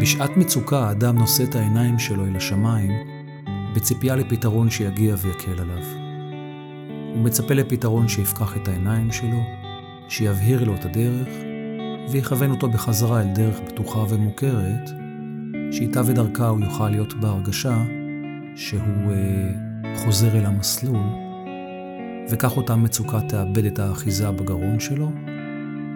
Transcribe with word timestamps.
בשעת 0.00 0.36
מצוקה 0.36 0.78
האדם 0.78 1.18
נושא 1.18 1.44
את 1.44 1.54
העיניים 1.54 1.98
שלו 1.98 2.26
אל 2.26 2.36
השמיים, 2.36 2.90
בציפייה 3.74 4.16
לפתרון 4.16 4.70
שיגיע 4.70 5.14
ויקל 5.18 5.60
עליו. 5.60 5.82
הוא 7.14 7.24
מצפה 7.24 7.54
לפתרון 7.54 8.08
שיפקח 8.08 8.56
את 8.56 8.68
העיניים 8.68 9.12
שלו, 9.12 9.40
שיבהיר 10.08 10.64
לו 10.64 10.74
את 10.74 10.84
הדרך, 10.84 11.28
ויכוון 12.10 12.50
אותו 12.50 12.68
בחזרה 12.68 13.20
אל 13.20 13.28
דרך 13.34 13.60
בטוחה 13.66 14.04
ומוכרת, 14.08 14.90
שאיתה 15.70 16.00
ודרכה 16.06 16.48
הוא 16.48 16.60
יוכל 16.60 16.88
להיות 16.88 17.14
בהרגשה 17.14 17.84
שהוא 18.56 19.12
אה, 19.12 19.65
חוזר 19.96 20.38
אל 20.38 20.46
המסלול, 20.46 21.06
וכך 22.30 22.56
אותה 22.56 22.76
מצוקה 22.76 23.20
תאבד 23.20 23.64
את 23.64 23.78
האחיזה 23.78 24.30
בגרון 24.30 24.80
שלו, 24.80 25.10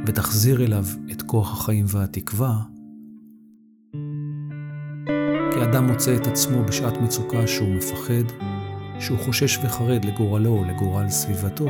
ותחזיר 0.07 0.65
אליו 0.65 0.85
את 1.13 1.23
כוח 1.23 1.53
החיים 1.53 1.85
והתקווה, 1.89 2.57
כי 5.53 5.63
אדם 5.65 5.87
מוצא 5.87 6.17
את 6.17 6.27
עצמו 6.27 6.65
בשעת 6.65 7.01
מצוקה 7.01 7.47
שהוא 7.47 7.69
מפחד, 7.69 8.25
שהוא 9.01 9.19
חושש 9.19 9.59
וחרד 9.65 10.05
לגורלו 10.05 10.51
או 10.51 10.65
לגורל 10.65 11.09
סביבתו, 11.09 11.67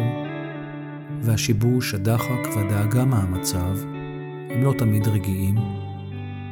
והשיבוש, 1.21 1.95
הדחק 1.95 2.49
והדאגה 2.57 3.05
מהמצב 3.05 3.77
הם 4.51 4.63
לא 4.63 4.73
תמיד 4.79 5.09
רגיעים, 5.09 5.55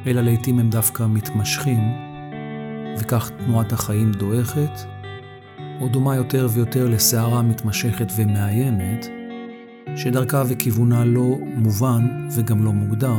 אלא 0.06 0.20
לעתים 0.20 0.58
הם 0.58 0.70
דווקא 0.70 1.06
מתמשכים, 1.06 1.80
וכך 2.98 3.30
תנועת 3.30 3.72
החיים 3.72 4.12
דועכת, 4.12 4.97
או 5.80 5.88
דומה 5.88 6.16
יותר 6.16 6.48
ויותר 6.50 6.88
לסערה 6.88 7.42
מתמשכת 7.42 8.06
ומאיימת, 8.16 9.06
שדרכה 9.96 10.42
וכיוונה 10.48 11.04
לא 11.04 11.38
מובן 11.56 12.28
וגם 12.36 12.64
לא 12.64 12.72
מוגדר, 12.72 13.16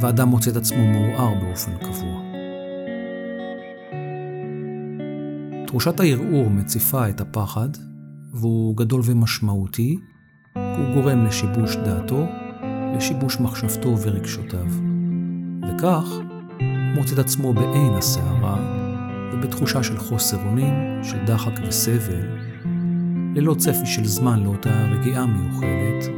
ואדם 0.00 0.28
מוצא 0.28 0.50
את 0.50 0.56
עצמו 0.56 0.86
מעורער 0.86 1.34
באופן 1.40 1.72
קבוע. 1.78 2.22
תחושת 5.66 6.00
הערעור 6.00 6.50
מציפה 6.50 7.08
את 7.08 7.20
הפחד, 7.20 7.68
והוא 8.32 8.76
גדול 8.76 9.00
ומשמעותי, 9.04 9.98
הוא 10.54 10.94
גורם 10.94 11.24
לשיבוש 11.24 11.76
דעתו, 11.76 12.26
לשיבוש 12.96 13.40
מחשבתו 13.40 13.98
ורגשותיו. 14.02 14.66
וכך, 15.62 16.04
מוצא 16.94 17.14
את 17.14 17.18
עצמו 17.18 17.52
בעין 17.52 17.92
הסערה, 17.92 18.81
ובתחושה 19.32 19.82
של 19.82 19.98
חוסר 19.98 20.36
אונים, 20.46 21.00
של 21.02 21.24
דחק 21.26 21.52
וסבל, 21.68 22.38
ללא 23.34 23.54
צפי 23.54 23.86
של 23.86 24.04
זמן 24.04 24.42
לאותה 24.42 24.84
רגיעה 24.84 25.26
מיוחדת, 25.26 26.12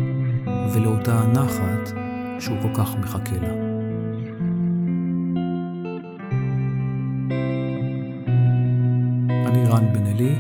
ולאותה 0.75 1.27
נחת 1.33 1.93
שהוא 2.41 2.57
כל 2.63 2.75
כך 2.75 2.97
מחכה 2.97 3.37
לה. 3.43 3.53
אני 9.47 9.67
רן 9.67 9.93
בן 9.93 10.07
אלי, 10.07 10.35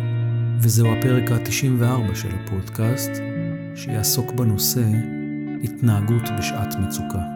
וזהו 0.60 0.86
הפרק 0.92 1.30
ה-94 1.30 2.14
של 2.14 2.28
הפודקאסט, 2.34 3.12
שיעסוק 3.74 4.32
בנושא 4.32 4.84
התנהגות 5.62 6.22
בשעת 6.38 6.74
מצוקה. 6.74 7.33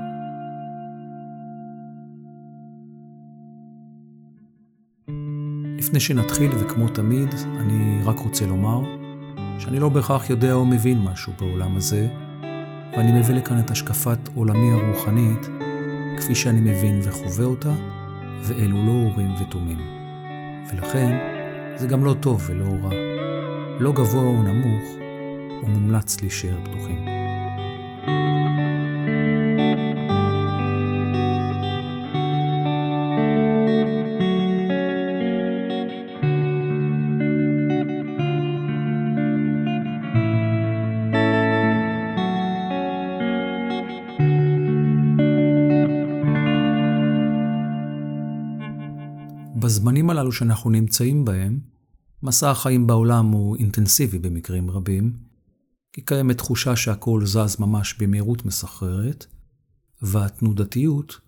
לפני 5.89 6.01
שנתחיל, 6.01 6.51
וכמו 6.59 6.89
תמיד, 6.89 7.29
אני 7.61 8.01
רק 8.05 8.19
רוצה 8.19 8.47
לומר 8.47 8.81
שאני 9.59 9.81
לא 9.81 9.89
בהכרח 9.89 10.31
יודע 10.31 10.53
או 10.53 10.67
מבין 10.67 10.99
משהו 11.03 11.33
בעולם 11.41 11.77
הזה, 11.77 12.09
ואני 12.93 13.21
מביא 13.21 13.35
לכאן 13.35 13.59
את 13.59 13.71
השקפת 13.71 14.19
עולמי 14.35 14.73
הרוחנית 14.73 15.49
כפי 16.19 16.35
שאני 16.35 16.61
מבין 16.61 17.01
וחווה 17.03 17.45
אותה, 17.45 17.73
ואלו 18.43 18.87
לא 18.87 18.91
אורים 18.91 19.35
ותומים. 19.41 19.79
ולכן, 20.73 21.17
זה 21.77 21.87
גם 21.87 22.05
לא 22.05 22.15
טוב 22.21 22.47
ולא 22.49 22.65
רע. 22.83 22.91
לא 23.81 23.93
גבוה 23.93 24.23
או 24.23 24.43
נמוך, 24.43 24.85
ומומלץ 25.65 26.21
להישאר 26.21 26.59
פתוחים. 26.65 27.18
בזמנים 49.57 50.11
הללו 50.11 50.33
שאנחנו 50.33 50.71
נמצאים 50.71 51.25
בהם, 51.25 51.61
מסע 52.23 52.51
החיים 52.51 52.87
בעולם 52.87 53.27
הוא 53.27 53.57
אינטנסיבי 53.57 54.19
במקרים 54.19 54.71
רבים, 54.71 55.17
כי 55.93 56.01
קיימת 56.01 56.39
תחושה 56.39 56.77
שהכל 56.77 57.27
זז 57.27 57.61
ממש 57.61 57.95
במהירות 57.99 58.45
מסחררת, 58.45 59.27
והתנודתיות 60.03 61.21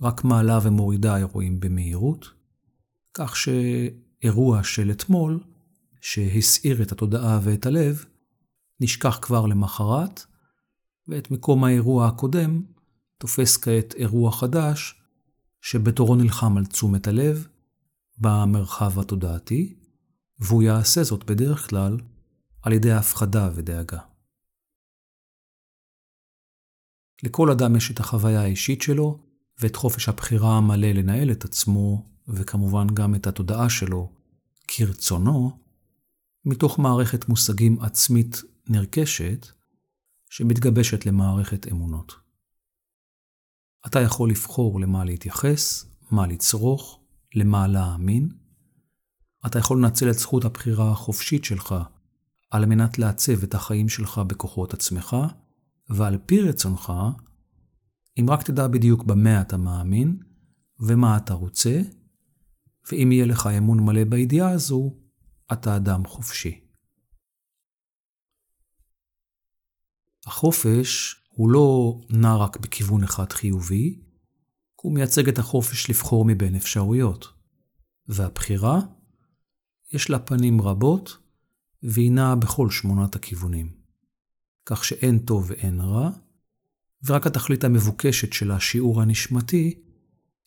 רק 0.00 0.24
מעלה 0.24 0.58
ומורידה 0.62 1.16
אירועים 1.16 1.60
במהירות, 1.60 2.26
כך 3.14 3.36
שאירוע 3.36 4.62
של 4.62 4.90
אתמול, 4.90 5.40
שהסעיר 6.00 6.82
את 6.82 6.92
התודעה 6.92 7.40
ואת 7.42 7.66
הלב, 7.66 8.04
נשכח 8.80 9.18
כבר 9.22 9.46
למחרת, 9.46 10.24
ואת 11.08 11.30
מקום 11.30 11.64
האירוע 11.64 12.06
הקודם 12.06 12.62
תופס 13.18 13.56
כעת 13.56 13.94
אירוע 13.94 14.32
חדש, 14.32 15.02
שבתורו 15.60 16.14
נלחם 16.16 16.56
על 16.56 16.66
תשומת 16.66 17.08
הלב, 17.08 17.48
במרחב 18.18 18.98
התודעתי, 18.98 19.76
והוא 20.38 20.62
יעשה 20.62 21.02
זאת 21.02 21.24
בדרך 21.24 21.68
כלל 21.70 21.98
על 22.62 22.72
ידי 22.72 22.92
הפחדה 22.92 23.50
ודאגה. 23.54 23.98
לכל 27.22 27.50
אדם 27.50 27.76
יש 27.76 27.90
את 27.90 28.00
החוויה 28.00 28.40
האישית 28.40 28.82
שלו 28.82 29.18
ואת 29.58 29.76
חופש 29.76 30.08
הבחירה 30.08 30.56
המלא 30.56 30.88
לנהל 30.88 31.32
את 31.32 31.44
עצמו, 31.44 32.06
וכמובן 32.28 32.86
גם 32.94 33.14
את 33.14 33.26
התודעה 33.26 33.70
שלו 33.70 34.12
כרצונו, 34.68 35.58
מתוך 36.44 36.78
מערכת 36.78 37.28
מושגים 37.28 37.80
עצמית 37.80 38.42
נרכשת, 38.68 39.46
שמתגבשת 40.30 41.06
למערכת 41.06 41.66
אמונות. 41.72 42.14
אתה 43.86 44.00
יכול 44.00 44.30
לבחור 44.30 44.80
למה 44.80 45.04
להתייחס, 45.04 45.86
מה 46.10 46.26
לצרוך, 46.26 47.00
למה 47.36 47.66
להאמין, 47.66 48.28
אתה 49.46 49.58
יכול 49.58 49.78
לנצל 49.78 50.10
את 50.10 50.14
זכות 50.14 50.44
הבחירה 50.44 50.92
החופשית 50.92 51.44
שלך 51.44 51.74
על 52.50 52.66
מנת 52.66 52.98
לעצב 52.98 53.42
את 53.42 53.54
החיים 53.54 53.88
שלך 53.88 54.18
בכוחות 54.18 54.74
עצמך, 54.74 55.16
ועל 55.90 56.18
פי 56.26 56.40
רצונך, 56.40 56.92
אם 58.20 58.26
רק 58.30 58.42
תדע 58.42 58.66
בדיוק 58.68 59.04
במה 59.04 59.40
אתה 59.40 59.56
מאמין 59.56 60.18
ומה 60.80 61.16
אתה 61.16 61.34
רוצה, 61.34 61.80
ואם 62.92 63.12
יהיה 63.12 63.26
לך 63.26 63.46
אמון 63.46 63.80
מלא 63.80 64.04
בידיעה 64.04 64.50
הזו, 64.50 64.96
אתה 65.52 65.76
אדם 65.76 66.06
חופשי. 66.06 66.60
החופש 70.26 71.16
הוא 71.28 71.50
לא 71.50 72.00
נע 72.10 72.36
רק 72.36 72.56
בכיוון 72.56 73.04
אחד 73.04 73.32
חיובי, 73.32 74.05
הוא 74.82 74.92
מייצג 74.92 75.28
את 75.28 75.38
החופש 75.38 75.90
לבחור 75.90 76.24
מבין 76.24 76.54
אפשרויות. 76.54 77.28
והבחירה, 78.08 78.80
יש 79.92 80.10
לה 80.10 80.18
פנים 80.18 80.60
רבות, 80.60 81.16
והיא 81.82 82.12
נעה 82.12 82.34
בכל 82.34 82.70
שמונת 82.70 83.16
הכיוונים. 83.16 83.70
כך 84.66 84.84
שאין 84.84 85.18
טוב 85.18 85.46
ואין 85.48 85.80
רע, 85.80 86.10
ורק 87.04 87.26
התכלית 87.26 87.64
המבוקשת 87.64 88.32
של 88.32 88.50
השיעור 88.50 89.02
הנשמתי 89.02 89.82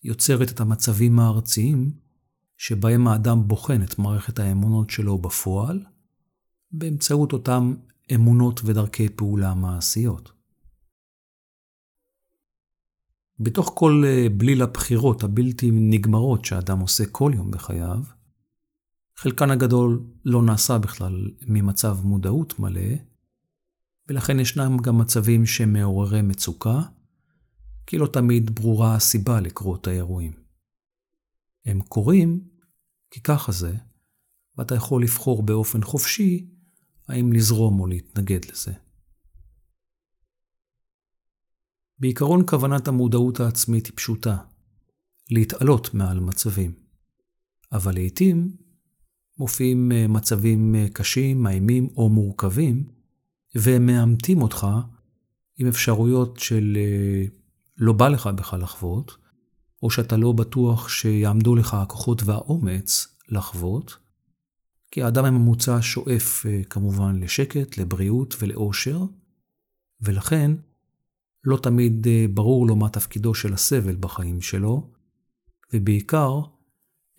יוצרת 0.03 0.51
את 0.51 0.59
המצבים 0.59 1.19
הארציים 1.19 1.91
שבהם 2.57 3.07
האדם 3.07 3.47
בוחן 3.47 3.83
את 3.83 3.99
מערכת 3.99 4.39
האמונות 4.39 4.89
שלו 4.89 5.17
בפועל, 5.17 5.85
באמצעות 6.71 7.33
אותם 7.33 7.73
אמונות 8.15 8.61
ודרכי 8.65 9.09
פעולה 9.09 9.53
מעשיות. 9.53 10.31
בתוך 13.39 13.71
כל 13.75 14.03
אה, 14.05 14.27
בליל 14.37 14.61
הבחירות 14.61 15.23
הבלתי 15.23 15.71
נגמרות 15.73 16.45
שאדם 16.45 16.79
עושה 16.79 17.03
כל 17.11 17.31
יום 17.35 17.51
בחייו, 17.51 18.03
חלקן 19.15 19.51
הגדול 19.51 20.03
לא 20.25 20.43
נעשה 20.43 20.77
בכלל 20.77 21.31
ממצב 21.47 21.97
מודעות 22.03 22.59
מלא, 22.59 22.95
ולכן 24.07 24.39
ישנם 24.39 24.77
גם 24.77 24.97
מצבים 24.97 25.45
שמעוררי 25.45 26.21
מצוקה, 26.21 26.81
כי 27.87 27.97
לא 27.97 28.07
תמיד 28.07 28.55
ברורה 28.55 28.95
הסיבה 28.95 29.41
לקרות 29.41 29.87
האירועים. 29.87 30.33
הם 31.65 31.81
קורים 31.81 32.39
כי 33.11 33.21
ככה 33.21 33.51
זה, 33.51 33.75
ואתה 34.57 34.75
יכול 34.75 35.03
לבחור 35.03 35.43
באופן 35.43 35.83
חופשי 35.83 36.49
האם 37.07 37.33
לזרום 37.33 37.79
או 37.79 37.87
להתנגד 37.87 38.39
לזה. 38.51 38.73
בעיקרון 41.99 42.43
כוונת 42.47 42.87
המודעות 42.87 43.39
העצמית 43.39 43.85
היא 43.85 43.93
פשוטה, 43.95 44.37
להתעלות 45.31 45.93
מעל 45.93 46.19
מצבים. 46.19 46.73
אבל 47.71 47.95
לעתים 47.95 48.51
מופיעים 49.37 49.91
אה, 49.91 50.07
מצבים 50.07 50.75
אה, 50.75 50.87
קשים, 50.93 51.43
מאיימים 51.43 51.89
או 51.97 52.09
מורכבים, 52.09 52.83
והם 53.55 53.85
מאמתים 53.85 54.41
אותך 54.41 54.67
עם 55.57 55.67
אפשרויות 55.67 56.39
של 56.39 56.77
אה, 56.77 57.25
לא 57.77 57.93
בא 57.93 58.07
לך 58.07 58.27
בכלל 58.27 58.61
לחוות, 58.61 59.17
או 59.83 59.91
שאתה 59.91 60.17
לא 60.17 60.31
בטוח 60.31 60.89
שיעמדו 60.89 61.55
לך 61.55 61.73
הכוחות 61.73 62.23
והאומץ 62.23 63.07
לחוות, 63.29 63.97
כי 64.91 65.03
האדם 65.03 65.25
הממוצע 65.25 65.77
שואף 65.81 66.45
כמובן 66.69 67.19
לשקט, 67.19 67.77
לבריאות 67.77 68.35
ולאושר, 68.39 69.03
ולכן 70.01 70.51
לא 71.43 71.57
תמיד 71.63 72.07
ברור 72.33 72.67
לו 72.67 72.75
מה 72.75 72.89
תפקידו 72.89 73.33
של 73.33 73.53
הסבל 73.53 73.95
בחיים 73.95 74.41
שלו, 74.41 74.91
ובעיקר, 75.73 76.41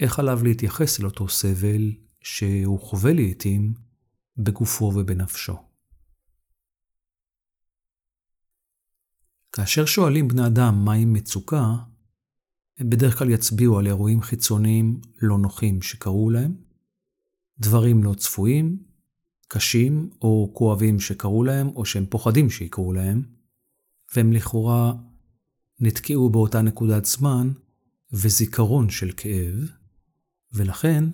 איך 0.00 0.18
עליו 0.18 0.40
להתייחס 0.44 1.00
אל 1.00 1.04
אותו 1.04 1.28
סבל 1.28 1.92
שהוא 2.20 2.80
חווה 2.80 3.12
לעתים 3.12 3.74
בגופו 4.36 4.84
ובנפשו. 4.84 5.56
כאשר 9.52 9.84
שואלים 9.84 10.28
בני 10.28 10.46
אדם 10.46 10.84
מהי 10.84 11.04
מצוקה, 11.04 11.76
הם 12.78 12.90
בדרך 12.90 13.18
כלל 13.18 13.30
יצביעו 13.30 13.78
על 13.78 13.86
אירועים 13.86 14.22
חיצוניים 14.22 15.00
לא 15.22 15.38
נוחים 15.38 15.82
שקרו 15.82 16.30
להם, 16.30 16.54
דברים 17.58 18.04
לא 18.04 18.14
צפויים, 18.14 18.82
קשים 19.48 20.10
או 20.22 20.50
כואבים 20.54 21.00
שקרו 21.00 21.44
להם 21.44 21.68
או 21.68 21.84
שהם 21.84 22.06
פוחדים 22.06 22.50
שיקרו 22.50 22.92
להם, 22.92 23.39
והם 24.16 24.32
לכאורה 24.32 24.92
נתקעו 25.80 26.30
באותה 26.30 26.62
נקודת 26.62 27.04
זמן 27.04 27.50
וזיכרון 28.12 28.90
של 28.90 29.10
כאב, 29.16 29.54
ולכן 30.52 31.04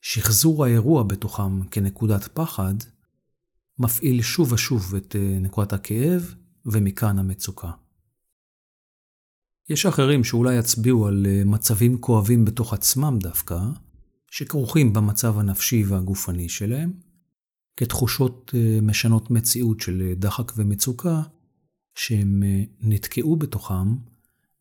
שחזור 0.00 0.64
האירוע 0.64 1.02
בתוכם 1.02 1.64
כנקודת 1.64 2.28
פחד, 2.34 2.74
מפעיל 3.78 4.22
שוב 4.22 4.52
ושוב 4.52 4.94
את 4.94 5.16
אה, 5.16 5.38
נקודת 5.40 5.72
הכאב, 5.72 6.34
ומכאן 6.66 7.18
המצוקה. 7.18 7.70
יש 9.68 9.86
אחרים 9.86 10.24
שאולי 10.24 10.58
יצביעו 10.58 11.06
על 11.06 11.26
אה, 11.28 11.42
מצבים 11.44 12.00
כואבים 12.00 12.44
בתוך 12.44 12.72
עצמם 12.72 13.18
דווקא, 13.20 13.58
שכרוכים 14.30 14.92
במצב 14.92 15.38
הנפשי 15.38 15.84
והגופני 15.84 16.48
שלהם, 16.48 16.92
כתחושות 17.76 18.52
אה, 18.54 18.78
משנות 18.82 19.30
מציאות 19.30 19.80
של 19.80 20.12
דחק 20.16 20.52
ומצוקה, 20.56 21.22
שהם 21.96 22.42
נתקעו 22.80 23.36
בתוכם 23.36 23.96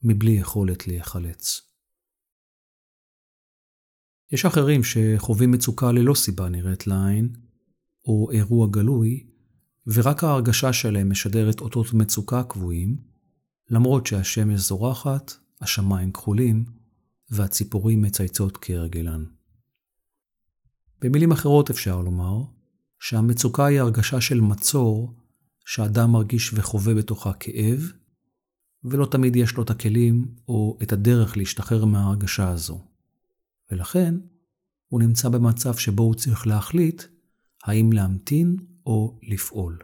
מבלי 0.03 0.31
יכולת 0.31 0.87
להיחלץ. 0.87 1.61
יש 4.31 4.45
אחרים 4.45 4.81
שחווים 4.83 5.51
מצוקה 5.51 5.91
ללא 5.91 6.13
סיבה 6.13 6.49
נראית 6.49 6.87
לעין, 6.87 7.35
או 8.05 8.31
אירוע 8.31 8.67
גלוי, 8.71 9.27
ורק 9.87 10.23
ההרגשה 10.23 10.73
שלהם 10.73 11.09
משדרת 11.09 11.61
אותות 11.61 11.93
מצוקה 11.93 12.43
קבועים, 12.43 12.97
למרות 13.69 14.07
שהשמש 14.07 14.59
זורחת, 14.59 15.33
השמיים 15.61 16.11
כחולים, 16.11 16.65
והציפורים 17.29 18.01
מצייצות 18.01 18.57
כהרגלן. 18.61 19.23
במילים 21.01 21.31
אחרות 21.31 21.69
אפשר 21.69 22.01
לומר 22.01 22.43
שהמצוקה 22.99 23.65
היא 23.65 23.79
הרגשה 23.79 24.21
של 24.21 24.41
מצור 24.41 25.24
שאדם 25.65 26.11
מרגיש 26.11 26.53
וחווה 26.53 26.93
בתוכה 26.93 27.33
כאב, 27.33 27.91
ולא 28.83 29.05
תמיד 29.05 29.35
יש 29.35 29.53
לו 29.53 29.63
את 29.63 29.69
הכלים 29.69 30.35
או 30.47 30.77
את 30.83 30.93
הדרך 30.93 31.37
להשתחרר 31.37 31.85
מההרגשה 31.85 32.49
הזו. 32.49 32.85
ולכן 33.71 34.15
הוא 34.87 35.01
נמצא 35.01 35.29
במצב 35.29 35.75
שבו 35.75 36.03
הוא 36.03 36.15
צריך 36.15 36.47
להחליט 36.47 37.03
האם 37.63 37.93
להמתין 37.93 38.57
או 38.85 39.19
לפעול. 39.23 39.79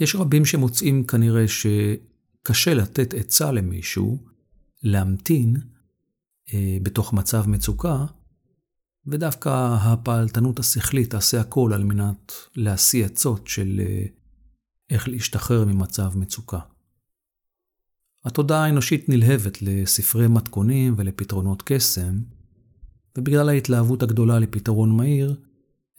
יש 0.00 0.14
רבים 0.14 0.44
שמוצאים 0.44 1.06
כנראה 1.06 1.44
שקשה 1.48 2.74
לתת 2.74 3.14
עצה 3.14 3.52
למישהו 3.52 4.24
להמתין 4.82 5.56
אה, 6.54 6.78
בתוך 6.82 7.12
מצב 7.12 7.48
מצוקה, 7.48 8.06
ודווקא 9.10 9.76
הפעלתנות 9.80 10.58
השכלית 10.58 11.10
תעשה 11.10 11.40
הכל 11.40 11.72
על 11.74 11.84
מנת 11.84 12.32
להשיא 12.56 13.04
עצות 13.04 13.46
של 13.46 13.80
אה, 13.80 14.04
איך 14.90 15.08
להשתחרר 15.08 15.64
ממצב 15.64 16.12
מצוקה. 16.18 16.58
התודעה 18.24 18.64
האנושית 18.64 19.08
נלהבת 19.08 19.62
לספרי 19.62 20.28
מתכונים 20.28 20.94
ולפתרונות 20.96 21.62
קסם, 21.66 22.18
ובגלל 23.18 23.48
ההתלהבות 23.48 24.02
הגדולה 24.02 24.38
לפתרון 24.38 24.96
מהיר, 24.96 25.36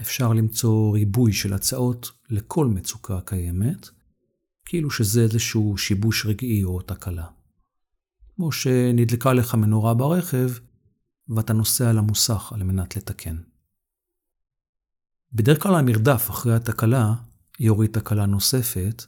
אפשר 0.01 0.33
למצוא 0.33 0.94
ריבוי 0.94 1.33
של 1.33 1.53
הצעות 1.53 2.11
לכל 2.29 2.65
מצוקה 2.65 3.19
קיימת, 3.25 3.89
כאילו 4.65 4.89
שזה 4.89 5.21
איזשהו 5.21 5.77
שיבוש 5.77 6.25
רגעי 6.25 6.63
או 6.63 6.81
תקלה. 6.81 7.25
כמו 8.35 8.51
שנדלקה 8.51 9.33
לך 9.33 9.56
מנורה 9.56 9.94
ברכב, 9.94 10.50
ואתה 11.29 11.53
נוסע 11.53 11.93
למוסך 11.93 12.51
על 12.53 12.63
מנת 12.63 12.97
לתקן. 12.97 13.37
בדרך 15.33 15.63
כלל 15.63 15.75
המרדף 15.75 16.29
אחרי 16.29 16.55
התקלה 16.55 17.13
יוריד 17.59 17.91
תקלה 17.91 18.25
נוספת, 18.25 19.05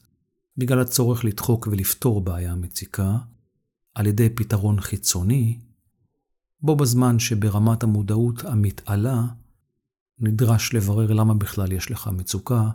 בגלל 0.57 0.79
הצורך 0.79 1.25
לדחוק 1.25 1.67
ולפתור 1.67 2.21
בעיה 2.21 2.55
מציקה 2.55 3.17
על 3.95 4.05
ידי 4.05 4.29
פתרון 4.29 4.81
חיצוני, 4.81 5.59
בו 6.61 6.75
בזמן 6.75 7.19
שברמת 7.19 7.83
המודעות 7.83 8.45
המתעלה 8.45 9.23
נדרש 10.19 10.73
לברר 10.73 11.13
למה 11.13 11.33
בכלל 11.33 11.71
יש 11.71 11.91
לך 11.91 12.07
מצוקה 12.07 12.69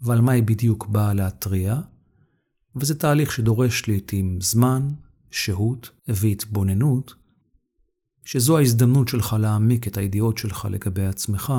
ועל 0.00 0.20
מה 0.20 0.32
היא 0.32 0.42
בדיוק 0.42 0.86
באה 0.86 1.14
להתריע, 1.14 1.80
וזה 2.76 2.98
תהליך 2.98 3.32
שדורש 3.32 3.88
לעתים 3.88 4.40
זמן, 4.40 4.88
שהות 5.30 5.90
והתבוננות, 6.08 7.14
שזו 8.32 8.58
ההזדמנות 8.58 9.08
שלך 9.08 9.36
להעמיק 9.40 9.86
את 9.86 9.96
הידיעות 9.96 10.38
שלך 10.38 10.68
לגבי 10.70 11.06
עצמך 11.06 11.52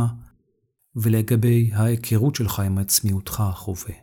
ולגבי 0.95 1.71
ההיכרות 1.73 2.35
שלך 2.35 2.59
עם 2.59 2.77
עצמיותך 2.77 3.39
החווה. 3.39 3.93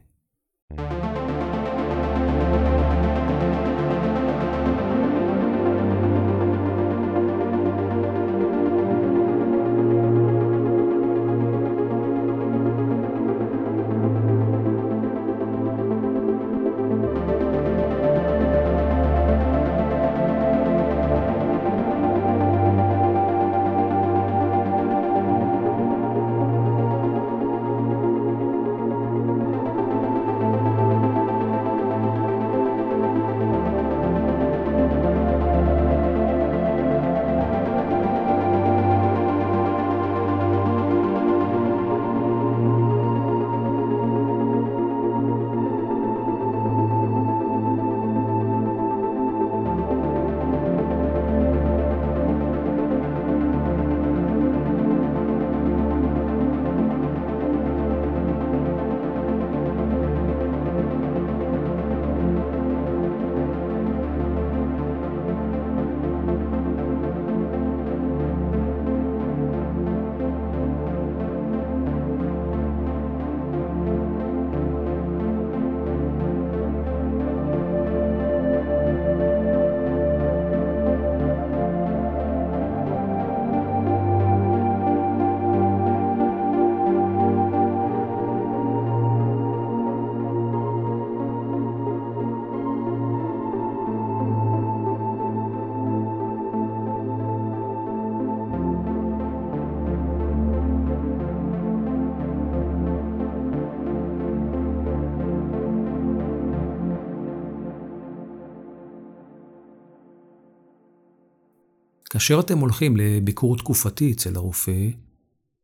כאשר 112.18 112.40
אתם 112.40 112.58
הולכים 112.58 112.96
לביקור 112.96 113.56
תקופתי 113.56 114.12
אצל 114.12 114.36
הרופא, 114.36 114.88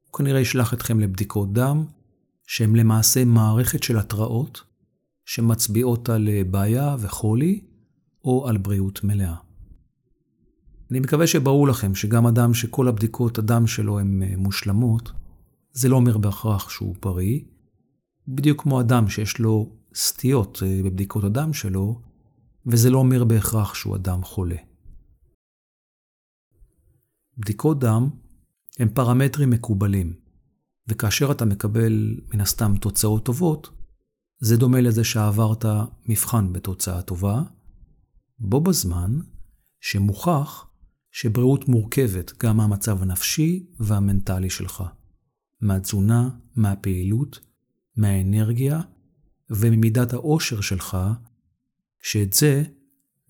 הוא 0.06 0.18
כנראה 0.18 0.40
ישלח 0.40 0.74
אתכם 0.74 1.00
לבדיקות 1.00 1.52
דם, 1.52 1.84
שהן 2.46 2.76
למעשה 2.76 3.24
מערכת 3.24 3.82
של 3.82 3.98
התראות, 3.98 4.62
שמצביעות 5.24 6.08
על 6.08 6.28
בעיה 6.50 6.96
וחולי, 6.98 7.60
או 8.24 8.48
על 8.48 8.56
בריאות 8.56 9.04
מלאה. 9.04 9.34
אני 10.90 11.00
מקווה 11.00 11.26
שברור 11.26 11.68
לכם 11.68 11.94
שגם 11.94 12.26
אדם 12.26 12.54
שכל 12.54 12.88
הבדיקות 12.88 13.38
הדם 13.38 13.66
שלו 13.66 13.98
הן 14.00 14.22
אה, 14.22 14.36
מושלמות, 14.36 15.12
זה 15.72 15.88
לא 15.88 15.96
אומר 15.96 16.18
בהכרח 16.18 16.70
שהוא 16.70 16.94
בריא. 17.02 17.40
בדיוק 18.28 18.62
כמו 18.62 18.80
אדם 18.80 19.08
שיש 19.08 19.38
לו 19.38 19.72
סטיות 19.94 20.62
אה, 20.66 20.80
בבדיקות 20.84 21.24
הדם 21.24 21.52
שלו, 21.52 22.00
וזה 22.66 22.90
לא 22.90 22.98
אומר 22.98 23.24
בהכרח 23.24 23.74
שהוא 23.74 23.96
אדם 23.96 24.22
חולה. 24.22 24.73
בדיקות 27.38 27.78
דם 27.78 28.10
הם 28.78 28.88
פרמטרים 28.88 29.50
מקובלים, 29.50 30.14
וכאשר 30.88 31.32
אתה 31.32 31.44
מקבל 31.44 32.20
מן 32.34 32.40
הסתם 32.40 32.76
תוצאות 32.80 33.24
טובות, 33.24 33.70
זה 34.38 34.56
דומה 34.56 34.80
לזה 34.80 35.04
שעברת 35.04 35.64
מבחן 36.08 36.52
בתוצאה 36.52 37.02
טובה, 37.02 37.42
בו 38.38 38.60
בזמן 38.60 39.18
שמוכח 39.80 40.66
שבריאות 41.10 41.68
מורכבת 41.68 42.32
גם 42.42 42.56
מהמצב 42.56 43.02
הנפשי 43.02 43.66
והמנטלי 43.80 44.50
שלך, 44.50 44.84
מהתזונה, 45.60 46.30
מהפעילות, 46.56 47.40
מהאנרגיה 47.96 48.80
וממידת 49.50 50.12
העושר 50.12 50.60
שלך, 50.60 50.96
שאת 52.02 52.32
זה 52.32 52.62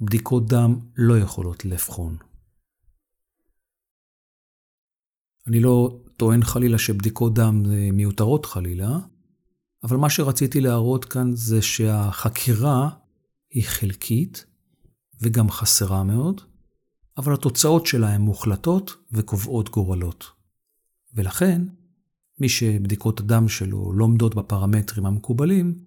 בדיקות 0.00 0.48
דם 0.48 0.78
לא 0.96 1.18
יכולות 1.18 1.64
לבחון. 1.64 2.16
אני 5.46 5.60
לא 5.60 6.00
טוען 6.16 6.44
חלילה 6.44 6.78
שבדיקות 6.78 7.34
דם 7.34 7.62
מיותרות 7.92 8.46
חלילה, 8.46 8.98
אבל 9.82 9.96
מה 9.96 10.10
שרציתי 10.10 10.60
להראות 10.60 11.04
כאן 11.04 11.30
זה 11.34 11.62
שהחקירה 11.62 12.90
היא 13.50 13.64
חלקית 13.64 14.46
וגם 15.20 15.50
חסרה 15.50 16.02
מאוד, 16.02 16.40
אבל 17.16 17.34
התוצאות 17.34 17.86
שלה 17.86 18.14
הן 18.14 18.20
מוחלטות 18.20 18.96
וקובעות 19.12 19.68
גורלות. 19.68 20.24
ולכן, 21.14 21.62
מי 22.40 22.48
שבדיקות 22.48 23.20
הדם 23.20 23.48
שלו 23.48 23.92
לא 23.92 24.04
עומדות 24.04 24.34
בפרמטרים 24.34 25.06
המקובלים, 25.06 25.84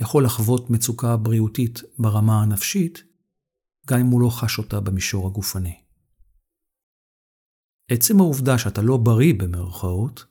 יכול 0.00 0.24
לחוות 0.24 0.70
מצוקה 0.70 1.16
בריאותית 1.16 1.82
ברמה 1.98 2.42
הנפשית, 2.42 3.02
גם 3.86 4.00
אם 4.00 4.06
הוא 4.06 4.20
לא 4.20 4.30
חש 4.30 4.58
אותה 4.58 4.80
במישור 4.80 5.26
הגופני. 5.26 5.83
עצם 7.88 8.20
העובדה 8.20 8.58
שאתה 8.58 8.82
לא 8.82 8.96
בריא 8.96 9.34
במרכאות, 9.34 10.24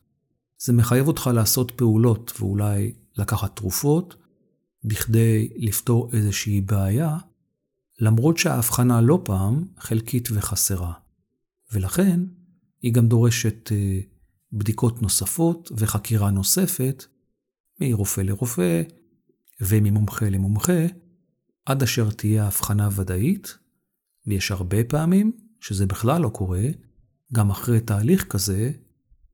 זה 0.58 0.74
מחייב 0.74 1.08
אותך 1.08 1.30
לעשות 1.34 1.72
פעולות 1.72 2.34
ואולי 2.40 2.94
לקחת 3.18 3.56
תרופות 3.56 4.16
בכדי 4.84 5.50
לפתור 5.56 6.10
איזושהי 6.14 6.62
בעיה, 6.62 7.18
למרות 8.00 8.38
שההבחנה 8.38 9.02
לא 9.02 9.22
פעם 9.26 9.66
חלקית 9.78 10.28
וחסרה. 10.32 10.94
ולכן 11.72 12.20
היא 12.82 12.94
גם 12.94 13.08
דורשת 13.08 13.72
אה, 13.72 14.00
בדיקות 14.52 15.02
נוספות 15.02 15.72
וחקירה 15.78 16.32
נוספת 16.32 17.06
מרופא 17.82 18.22
לרופא 18.22 18.82
וממומחה 19.62 20.30
למומחה, 20.30 20.86
עד 21.66 21.84
אשר 21.84 22.12
תהיה 22.12 22.46
הבחנה 22.46 22.90
ודאית, 22.96 23.58
ויש 24.28 24.52
הרבה 24.52 24.84
פעמים 24.84 25.32
שזה 25.60 25.86
בכלל 25.86 26.22
לא 26.22 26.30
קורה, 26.30 26.66
גם 27.34 27.50
אחרי 27.50 27.80
תהליך 27.80 28.28
כזה, 28.28 28.72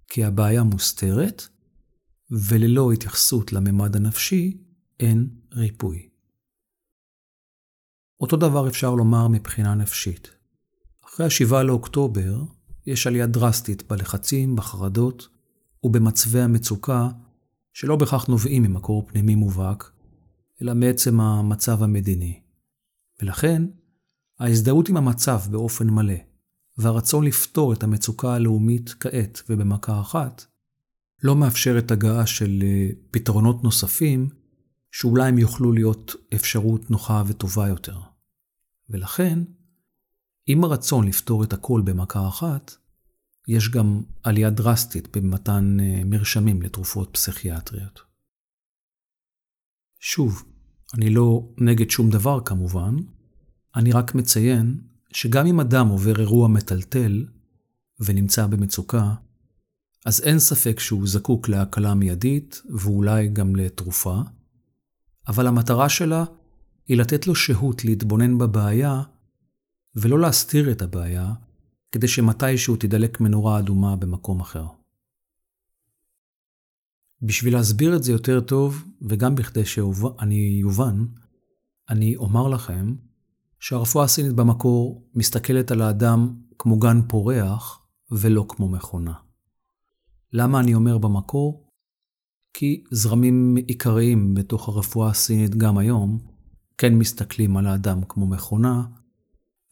כי 0.07 0.23
הבעיה 0.23 0.63
מוסתרת, 0.63 1.47
וללא 2.31 2.91
התייחסות 2.91 3.53
לממד 3.53 3.95
הנפשי 3.95 4.57
אין 4.99 5.27
ריפוי. 5.53 6.09
אותו 8.21 8.37
דבר 8.37 8.67
אפשר 8.67 8.95
לומר 8.95 9.27
מבחינה 9.27 9.75
נפשית. 9.75 10.29
אחרי 11.05 11.25
ה-7 11.25 11.63
לאוקטובר 11.63 12.43
יש 12.85 13.07
עלייה 13.07 13.27
דרסטית 13.27 13.87
בלחצים, 13.87 14.55
בחרדות 14.55 15.27
ובמצבי 15.83 16.41
המצוקה 16.41 17.09
שלא 17.73 17.95
בכך 17.95 18.29
נובעים 18.29 18.63
ממקור 18.63 19.07
פנימי 19.07 19.35
מובהק, 19.35 19.91
אלא 20.61 20.73
מעצם 20.73 21.19
המצב 21.19 21.83
המדיני. 21.83 22.39
ולכן, 23.21 23.63
ההזדהות 24.39 24.89
עם 24.89 24.97
המצב 24.97 25.39
באופן 25.51 25.89
מלא 25.89 26.28
והרצון 26.79 27.25
לפתור 27.25 27.73
את 27.73 27.83
המצוקה 27.83 28.33
הלאומית 28.33 28.95
כעת 28.99 29.41
ובמכה 29.49 30.01
אחת, 30.01 30.45
לא 31.23 31.35
מאפשרת 31.35 31.91
הגעה 31.91 32.27
של 32.27 32.59
אה, 32.61 32.89
פתרונות 33.11 33.63
נוספים 33.63 34.29
שאולי 34.91 35.27
הם 35.27 35.37
יוכלו 35.37 35.71
להיות 35.71 36.15
אפשרות 36.35 36.91
נוחה 36.91 37.23
וטובה 37.27 37.67
יותר. 37.67 37.99
ולכן, 38.89 39.39
עם 40.45 40.63
הרצון 40.63 41.07
לפתור 41.07 41.43
את 41.43 41.53
הכל 41.53 41.81
במכה 41.85 42.27
אחת, 42.27 42.71
יש 43.47 43.69
גם 43.69 44.01
עלייה 44.23 44.49
דרסטית 44.49 45.17
במתן 45.17 45.77
אה, 45.79 46.01
מרשמים 46.05 46.61
לתרופות 46.61 47.09
פסיכיאטריות. 47.11 48.01
שוב, 49.99 50.43
אני 50.93 51.09
לא 51.09 51.49
נגד 51.57 51.89
שום 51.89 52.09
דבר 52.09 52.39
כמובן, 52.45 52.95
אני 53.75 53.91
רק 53.91 54.15
מציין 54.15 54.88
שגם 55.13 55.45
אם 55.45 55.59
אדם 55.59 55.87
עובר 55.87 56.19
אירוע 56.19 56.47
מטלטל 56.47 57.25
ונמצא 57.99 58.47
במצוקה, 58.47 59.13
אז 60.05 60.21
אין 60.21 60.39
ספק 60.39 60.79
שהוא 60.79 61.07
זקוק 61.07 61.49
להקלה 61.49 61.93
מיידית 61.93 62.61
ואולי 62.69 63.27
גם 63.27 63.55
לתרופה, 63.55 64.21
אבל 65.27 65.47
המטרה 65.47 65.89
שלה 65.89 66.25
היא 66.87 66.97
לתת 66.97 67.27
לו 67.27 67.35
שהות 67.35 67.85
להתבונן 67.85 68.37
בבעיה 68.37 69.01
ולא 69.95 70.19
להסתיר 70.19 70.71
את 70.71 70.81
הבעיה, 70.81 71.33
כדי 71.91 72.07
שמתישהו 72.07 72.75
תדלק 72.75 73.19
מנורה 73.19 73.59
אדומה 73.59 73.95
במקום 73.95 74.39
אחר. 74.39 74.65
בשביל 77.21 77.53
להסביר 77.53 77.95
את 77.95 78.03
זה 78.03 78.11
יותר 78.11 78.39
טוב, 78.39 78.83
וגם 79.01 79.35
בכדי 79.35 79.65
שאני 79.65 80.59
יובן, 80.61 81.05
אני 81.89 82.15
אומר 82.15 82.47
לכם 82.47 82.95
שהרפואה 83.59 84.05
הסינית 84.05 84.33
במקור 84.33 85.09
מסתכלת 85.15 85.71
על 85.71 85.81
האדם 85.81 86.35
כמו 86.59 86.79
גן 86.79 87.01
פורח 87.07 87.85
ולא 88.11 88.45
כמו 88.49 88.69
מכונה. 88.69 89.13
למה 90.33 90.59
אני 90.59 90.73
אומר 90.73 90.97
במקור? 90.97 91.69
כי 92.53 92.83
זרמים 92.91 93.55
עיקריים 93.55 94.33
בתוך 94.33 94.69
הרפואה 94.69 95.09
הסינית 95.09 95.55
גם 95.55 95.77
היום 95.77 96.19
כן 96.77 96.95
מסתכלים 96.95 97.57
על 97.57 97.67
האדם 97.67 98.01
כמו 98.09 98.27
מכונה, 98.27 98.83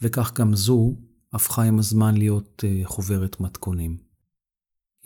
וכך 0.02 0.34
גם 0.40 0.56
זו 0.56 0.96
הפכה 1.34 1.64
עם 1.64 1.80
הזמן 1.80 2.18
להיות 2.18 2.64
uh, 2.64 2.88
חוברת 2.88 3.40
מתכונים. 3.40 3.98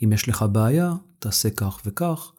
אם 0.04 0.12
יש 0.12 0.28
לך 0.28 0.44
בעיה, 0.52 0.94
תעשה 1.18 1.50
כך 1.50 1.80
וכך, 1.86 2.32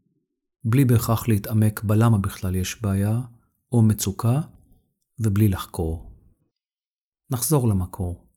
בלי 0.64 0.86
בהכרח 0.86 1.28
להתעמק 1.28 1.84
בלמה 1.84 2.18
בכלל 2.18 2.56
יש 2.56 2.82
בעיה 2.82 3.22
או 3.72 3.82
מצוקה, 3.82 4.42
ובלי 5.20 5.48
לחקור. 5.48 6.13
נחזור 7.32 7.68
למקור. 7.68 8.28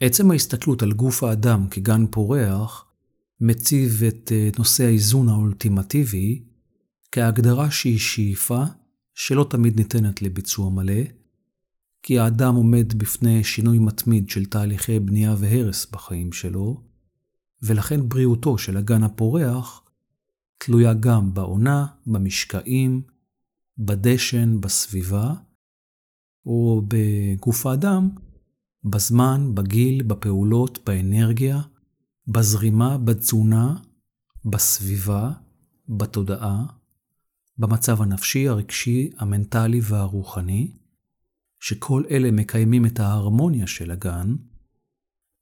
עצם 0.00 0.30
ההסתכלות 0.30 0.82
על 0.82 0.92
גוף 0.92 1.22
האדם 1.22 1.68
כגן 1.68 2.06
פורח 2.10 2.84
מציב 3.40 4.02
את 4.08 4.32
אה, 4.32 4.50
נושא 4.58 4.84
האיזון 4.84 5.28
האולטימטיבי 5.28 6.44
כהגדרה 7.12 7.70
שהיא 7.70 7.98
שאיפה 7.98 8.62
שלא 9.14 9.46
תמיד 9.50 9.76
ניתנת 9.76 10.22
לביצוע 10.22 10.70
מלא, 10.70 11.02
כי 12.02 12.18
האדם 12.18 12.54
עומד 12.54 12.94
בפני 12.98 13.44
שינוי 13.44 13.78
מתמיד 13.78 14.30
של 14.30 14.44
תהליכי 14.44 15.00
בנייה 15.00 15.34
והרס 15.38 15.86
בחיים 15.90 16.32
שלו, 16.32 16.82
ולכן 17.62 18.08
בריאותו 18.08 18.58
של 18.58 18.76
הגן 18.76 19.02
הפורח 19.02 19.82
תלויה 20.58 20.94
גם 20.94 21.34
בעונה, 21.34 21.86
במשקעים, 22.06 23.02
בדשן, 23.78 24.60
בסביבה, 24.60 25.34
או 26.46 26.82
בגוף 26.88 27.66
האדם, 27.66 28.10
בזמן, 28.84 29.50
בגיל, 29.54 30.02
בפעולות, 30.02 30.78
באנרגיה, 30.86 31.60
בזרימה, 32.28 32.98
בתזונה, 32.98 33.76
בסביבה, 34.44 35.32
בתודעה, 35.88 36.66
במצב 37.58 38.02
הנפשי, 38.02 38.48
הרגשי, 38.48 39.10
המנטלי 39.18 39.80
והרוחני, 39.82 40.72
שכל 41.60 42.02
אלה 42.10 42.30
מקיימים 42.30 42.86
את 42.86 43.00
ההרמוניה 43.00 43.66
של 43.66 43.90
הגן, 43.90 44.34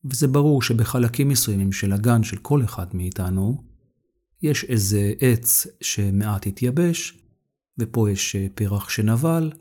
וזה 0.04 0.28
ברור 0.28 0.62
שבחלקים 0.62 1.28
מסוימים 1.28 1.72
של 1.72 1.92
הגן 1.92 2.22
של 2.22 2.36
כל 2.36 2.64
אחד 2.64 2.96
מאיתנו, 2.96 3.64
יש 4.42 4.64
איזה 4.64 5.12
עץ 5.20 5.66
שמעט 5.80 6.46
התייבש, 6.46 7.18
ופה 7.78 8.10
יש 8.10 8.36
פרח 8.54 8.88
שנבל, 8.88 9.52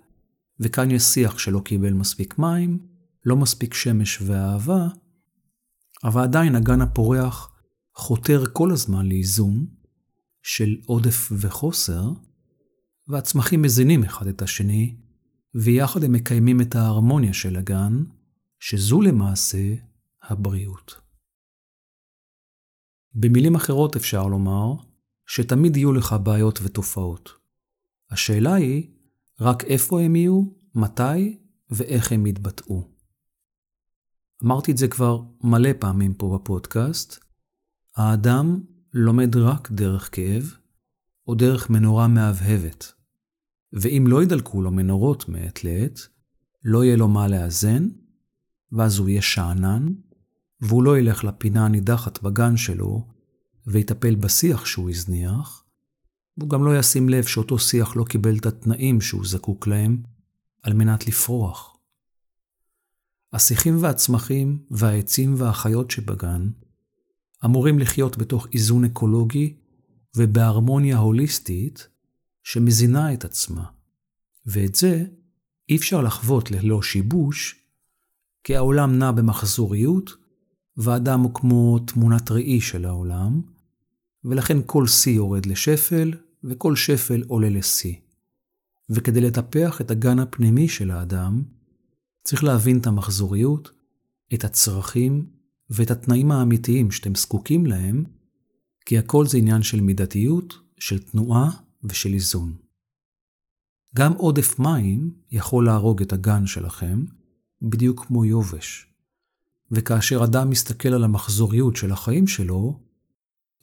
וכאן 0.63 0.91
יש 0.91 1.03
שיח 1.03 1.37
שלא 1.37 1.59
קיבל 1.59 1.93
מספיק 1.93 2.39
מים, 2.39 2.79
לא 3.25 3.35
מספיק 3.35 3.73
שמש 3.73 4.21
ואהבה, 4.21 4.87
אבל 6.03 6.21
עדיין 6.21 6.55
הגן 6.55 6.81
הפורח 6.81 7.51
חותר 7.95 8.43
כל 8.53 8.71
הזמן 8.71 9.05
לאיזון 9.05 9.65
של 10.41 10.75
עודף 10.85 11.31
וחוסר, 11.31 12.11
והצמחים 13.07 13.61
מזינים 13.61 14.03
אחד 14.03 14.27
את 14.27 14.41
השני, 14.41 14.95
ויחד 15.55 16.03
הם 16.03 16.11
מקיימים 16.11 16.61
את 16.61 16.75
ההרמוניה 16.75 17.33
של 17.33 17.55
הגן, 17.55 18.03
שזו 18.59 19.01
למעשה 19.01 19.75
הבריאות. 20.23 20.95
במילים 23.13 23.55
אחרות 23.55 23.95
אפשר 23.95 24.27
לומר 24.27 24.73
שתמיד 25.27 25.77
יהיו 25.77 25.93
לך 25.93 26.15
בעיות 26.23 26.59
ותופעות. 26.63 27.29
השאלה 28.11 28.53
היא 28.53 28.92
רק 29.43 29.63
איפה 29.63 30.01
הם 30.01 30.15
יהיו, 30.15 30.43
מתי 30.75 31.37
ואיך 31.69 32.11
הם 32.11 32.25
יתבטאו. 32.25 32.87
אמרתי 34.43 34.71
את 34.71 34.77
זה 34.77 34.87
כבר 34.87 35.21
מלא 35.43 35.69
פעמים 35.79 36.13
פה 36.13 36.37
בפודקאסט, 36.39 37.23
האדם 37.95 38.63
לומד 38.93 39.35
רק 39.35 39.71
דרך 39.71 40.09
כאב 40.11 40.53
או 41.27 41.35
דרך 41.35 41.69
מנורה 41.69 42.07
מהבהבת. 42.07 42.93
ואם 43.73 44.05
לא 44.07 44.23
ידלקו 44.23 44.61
לו 44.61 44.71
מנורות 44.71 45.29
מעת 45.29 45.63
לעת, 45.63 45.99
לא 46.63 46.83
יהיה 46.83 46.95
לו 46.95 47.07
מה 47.07 47.27
לאזן, 47.27 47.87
ואז 48.71 48.97
הוא 48.97 49.09
יהיה 49.09 49.21
שאנן, 49.21 49.93
והוא 50.61 50.83
לא 50.83 50.97
ילך 50.97 51.23
לפינה 51.23 51.65
הנידחת 51.65 52.21
בגן 52.21 52.57
שלו 52.57 53.07
ויטפל 53.67 54.15
בשיח 54.15 54.65
שהוא 54.65 54.89
הזניח, 54.89 55.62
והוא 56.37 56.49
גם 56.49 56.65
לא 56.65 56.79
ישים 56.79 57.09
לב 57.09 57.23
שאותו 57.23 57.59
שיח 57.59 57.95
לא 57.95 58.03
קיבל 58.03 58.37
את 58.37 58.45
התנאים 58.45 59.01
שהוא 59.01 59.25
זקוק 59.25 59.67
להם 59.67 60.03
על 60.63 60.73
מנת 60.73 61.07
לפרוח. 61.07 61.77
השיחים 63.33 63.77
והצמחים 63.83 64.57
והעצים 64.71 65.35
והחיות 65.37 65.91
שבגן 65.91 66.49
אמורים 67.45 67.79
לחיות 67.79 68.17
בתוך 68.17 68.47
איזון 68.53 68.85
אקולוגי 68.85 69.53
ובהרמוניה 70.15 70.97
הוליסטית 70.97 71.87
שמזינה 72.43 73.13
את 73.13 73.25
עצמה. 73.25 73.63
ואת 74.45 74.75
זה 74.75 75.05
אי 75.69 75.75
אפשר 75.75 76.01
לחוות 76.01 76.51
ללא 76.51 76.81
שיבוש, 76.81 77.55
כי 78.43 78.55
העולם 78.55 78.99
נע 78.99 79.11
במחזוריות, 79.11 80.11
והאדם 80.77 81.19
הוא 81.19 81.33
כמו 81.33 81.79
תמונת 81.79 82.31
ראי 82.31 82.61
של 82.61 82.85
העולם, 82.85 83.41
ולכן 84.25 84.57
כל 84.65 84.87
שיא 84.87 85.15
יורד 85.15 85.45
לשפל, 85.45 86.13
וכל 86.43 86.75
שפל 86.75 87.23
עולה 87.27 87.49
לשיא. 87.49 87.95
וכדי 88.89 89.21
לטפח 89.21 89.81
את 89.81 89.91
הגן 89.91 90.19
הפנימי 90.19 90.67
של 90.67 90.91
האדם, 90.91 91.43
צריך 92.23 92.43
להבין 92.43 92.77
את 92.77 92.87
המחזוריות, 92.87 93.71
את 94.33 94.43
הצרכים 94.43 95.25
ואת 95.69 95.91
התנאים 95.91 96.31
האמיתיים 96.31 96.91
שאתם 96.91 97.15
זקוקים 97.15 97.65
להם, 97.65 98.03
כי 98.85 98.97
הכל 98.97 99.27
זה 99.27 99.37
עניין 99.37 99.63
של 99.63 99.81
מידתיות, 99.81 100.53
של 100.79 100.99
תנועה 100.99 101.49
ושל 101.83 102.13
איזון. 102.13 102.53
גם 103.95 104.13
עודף 104.13 104.59
מים 104.59 105.13
יכול 105.31 105.65
להרוג 105.65 106.01
את 106.01 106.13
הגן 106.13 106.47
שלכם, 106.47 107.05
בדיוק 107.61 108.05
כמו 108.05 108.25
יובש. 108.25 108.87
וכאשר 109.71 110.23
אדם 110.23 110.49
מסתכל 110.49 110.89
על 110.89 111.03
המחזוריות 111.03 111.75
של 111.75 111.91
החיים 111.91 112.27
שלו, 112.27 112.79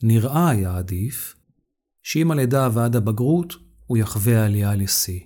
נראה 0.03 0.49
היה 0.49 0.77
עדיף 0.77 1.35
שעם 2.03 2.31
הלידה 2.31 2.69
ועד 2.73 2.95
הבגרות 2.95 3.55
הוא 3.85 3.97
יחווה 3.97 4.45
עלייה 4.45 4.75
לשיא, 4.75 5.19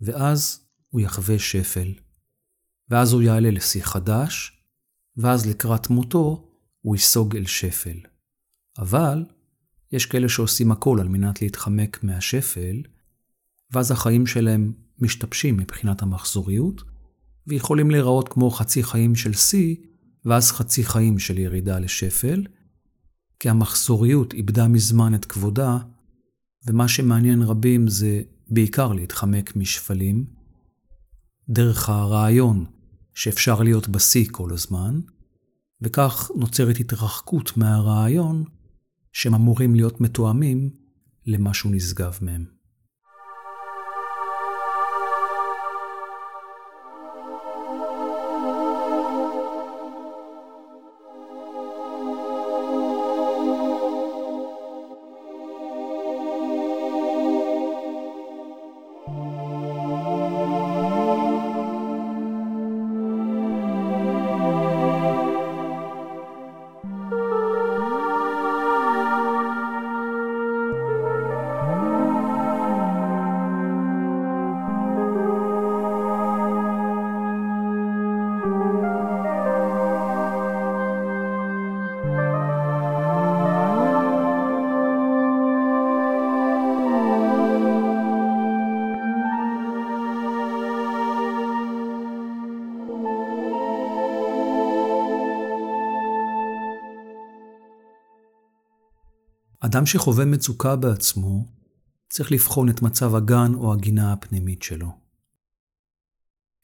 ואז 0.00 0.60
הוא 0.88 1.00
יחווה 1.00 1.38
שפל, 1.38 1.92
ואז 2.90 3.12
הוא 3.12 3.22
יעלה 3.22 3.50
לשיא 3.50 3.82
חדש, 3.82 4.62
ואז 5.16 5.46
לקראת 5.46 5.90
מותו 5.90 6.48
הוא 6.80 6.96
ייסוג 6.96 7.36
אל 7.36 7.46
שפל. 7.46 7.98
אבל 8.78 9.24
יש 9.92 10.06
כאלה 10.06 10.28
שעושים 10.28 10.72
הכל 10.72 11.00
על 11.00 11.08
מנת 11.08 11.42
להתחמק 11.42 12.04
מהשפל, 12.04 12.82
ואז 13.70 13.90
החיים 13.90 14.26
שלהם 14.26 14.72
משתבשים 14.98 15.56
מבחינת 15.56 16.02
המחזוריות, 16.02 16.82
ויכולים 17.46 17.90
להיראות 17.90 18.28
כמו 18.28 18.50
חצי 18.50 18.82
חיים 18.82 19.14
של 19.14 19.32
שיא, 19.32 19.76
ואז 20.24 20.52
חצי 20.52 20.84
חיים 20.84 21.18
של 21.18 21.38
ירידה 21.38 21.78
לשפל, 21.78 22.46
כי 23.40 23.48
המחזוריות 23.48 24.34
איבדה 24.34 24.68
מזמן 24.68 25.14
את 25.14 25.24
כבודה, 25.24 25.78
ומה 26.66 26.88
שמעניין 26.88 27.42
רבים 27.42 27.88
זה 27.88 28.22
בעיקר 28.50 28.92
להתחמק 28.92 29.56
משפלים, 29.56 30.24
דרך 31.48 31.88
הרעיון 31.88 32.64
שאפשר 33.14 33.62
להיות 33.62 33.88
בשיא 33.88 34.26
כל 34.30 34.52
הזמן, 34.52 35.00
וכך 35.82 36.30
נוצרת 36.36 36.76
התרחקות 36.80 37.56
מהרעיון 37.56 38.44
שהם 39.12 39.34
אמורים 39.34 39.74
להיות 39.74 40.00
מתואמים 40.00 40.70
למשהו 41.26 41.70
נשגב 41.70 42.18
מהם. 42.20 42.53
אדם 99.66 99.86
שחווה 99.86 100.24
מצוקה 100.24 100.76
בעצמו, 100.76 101.46
צריך 102.08 102.32
לבחון 102.32 102.68
את 102.68 102.82
מצב 102.82 103.14
הגן 103.14 103.54
או 103.54 103.72
הגינה 103.72 104.12
הפנימית 104.12 104.62
שלו. 104.62 104.92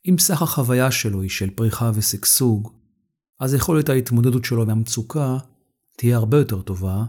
אם 0.09 0.17
סך 0.19 0.43
החוויה 0.43 0.91
שלו 0.91 1.23
היא 1.23 1.31
של 1.31 1.51
פריחה 1.51 1.91
ושגשוג, 1.95 2.73
אז 3.39 3.55
יכולת 3.55 3.89
ההתמודדות 3.89 4.45
שלו 4.45 4.67
מהמצוקה 4.67 5.39
תהיה 5.97 6.17
הרבה 6.17 6.39
יותר 6.39 6.63
טובה, 6.63 7.05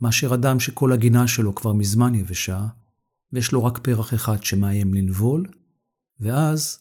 מאשר 0.00 0.34
אדם 0.34 0.60
שכל 0.60 0.92
הגינה 0.92 1.28
שלו 1.28 1.54
כבר 1.54 1.72
מזמן 1.72 2.14
יבשה, 2.14 2.66
ויש 3.32 3.52
לו 3.52 3.64
רק 3.64 3.78
פרח 3.78 4.14
אחד 4.14 4.42
שמאיים 4.42 4.94
לנבול, 4.94 5.46
ואז 6.20 6.78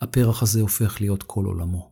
הפרח 0.00 0.42
הזה 0.42 0.60
הופך 0.60 1.00
להיות 1.00 1.22
כל 1.22 1.44
עולמו. 1.44 1.91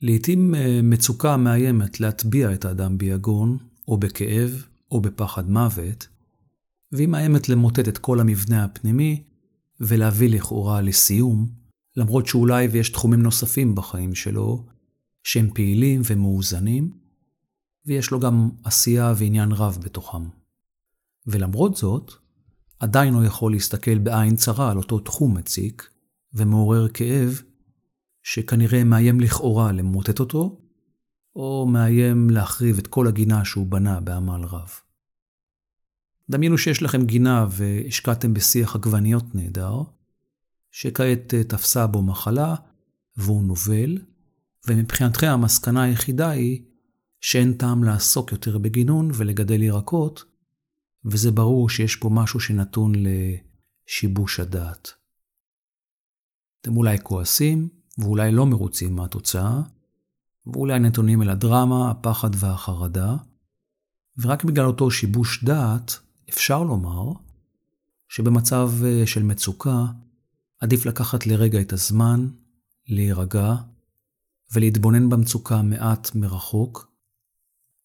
לעתים 0.00 0.54
אה, 0.54 0.80
מצוקה 0.82 1.36
מאיימת 1.36 2.00
להטביע 2.00 2.52
את 2.52 2.64
האדם 2.64 2.98
ביגון, 2.98 3.58
או 3.88 3.96
בכאב, 3.96 4.66
או 4.90 5.00
בפחד 5.00 5.50
מוות, 5.50 6.08
והיא 6.92 7.08
מאיימת 7.08 7.48
למוטט 7.48 7.88
את 7.88 7.98
כל 7.98 8.20
המבנה 8.20 8.64
הפנימי, 8.64 9.22
ולהביא 9.80 10.30
לכאורה 10.30 10.80
לסיום, 10.80 11.48
למרות 11.96 12.26
שאולי 12.26 12.66
ויש 12.66 12.90
תחומים 12.90 13.22
נוספים 13.22 13.74
בחיים 13.74 14.14
שלו, 14.14 14.66
שהם 15.24 15.50
פעילים 15.54 16.02
ומאוזנים, 16.04 16.90
ויש 17.86 18.10
לו 18.10 18.20
גם 18.20 18.50
עשייה 18.64 19.14
ועניין 19.16 19.52
רב 19.52 19.78
בתוכם. 19.84 20.22
ולמרות 21.26 21.76
זאת, 21.76 22.12
עדיין 22.78 23.14
הוא 23.14 23.24
יכול 23.24 23.52
להסתכל 23.52 23.98
בעין 23.98 24.36
צרה 24.36 24.70
על 24.70 24.76
אותו 24.76 24.98
תחום 24.98 25.36
מציק, 25.36 25.90
ומעורר 26.34 26.88
כאב, 26.88 27.42
שכנראה 28.26 28.84
מאיים 28.84 29.20
לכאורה 29.20 29.72
למוטט 29.72 30.20
אותו, 30.20 30.60
או 31.36 31.66
מאיים 31.72 32.30
להחריב 32.30 32.78
את 32.78 32.86
כל 32.86 33.06
הגינה 33.06 33.44
שהוא 33.44 33.66
בנה 33.66 34.00
בעמל 34.00 34.44
רב. 34.44 34.70
דמיינו 36.30 36.58
שיש 36.58 36.82
לכם 36.82 37.04
גינה 37.04 37.46
והשקעתם 37.50 38.34
בשיח 38.34 38.74
עגבניות 38.74 39.34
נהדר, 39.34 39.82
שכעת 40.70 41.34
אה, 41.34 41.44
תפסה 41.44 41.86
בו 41.86 42.02
מחלה 42.02 42.54
והוא 43.16 43.44
נובל, 43.44 43.98
ומבחינתכם 44.68 45.26
המסקנה 45.26 45.82
היחידה 45.82 46.30
היא 46.30 46.62
שאין 47.20 47.52
טעם 47.52 47.84
לעסוק 47.84 48.32
יותר 48.32 48.58
בגינון 48.58 49.10
ולגדל 49.14 49.62
ירקות, 49.62 50.24
וזה 51.04 51.30
ברור 51.30 51.68
שיש 51.68 51.96
פה 51.96 52.10
משהו 52.12 52.40
שנתון 52.40 52.92
לשיבוש 52.94 54.40
הדעת. 54.40 54.92
אתם 56.60 56.76
אולי 56.76 56.96
כועסים, 57.02 57.75
ואולי 57.98 58.32
לא 58.32 58.46
מרוצים 58.46 58.96
מהתוצאה, 58.96 59.60
ואולי 60.46 60.78
נתונים 60.78 61.22
אל 61.22 61.30
הדרמה, 61.30 61.90
הפחד 61.90 62.30
והחרדה, 62.36 63.16
ורק 64.18 64.44
בגלל 64.44 64.66
אותו 64.66 64.90
שיבוש 64.90 65.44
דעת, 65.44 65.98
אפשר 66.28 66.62
לומר 66.62 67.12
שבמצב 68.08 68.70
אה, 68.84 69.06
של 69.06 69.22
מצוקה, 69.22 69.84
עדיף 70.60 70.86
לקחת 70.86 71.26
לרגע 71.26 71.60
את 71.60 71.72
הזמן, 71.72 72.28
להירגע 72.88 73.54
ולהתבונן 74.52 75.08
במצוקה 75.08 75.62
מעט 75.62 76.14
מרחוק, 76.14 76.92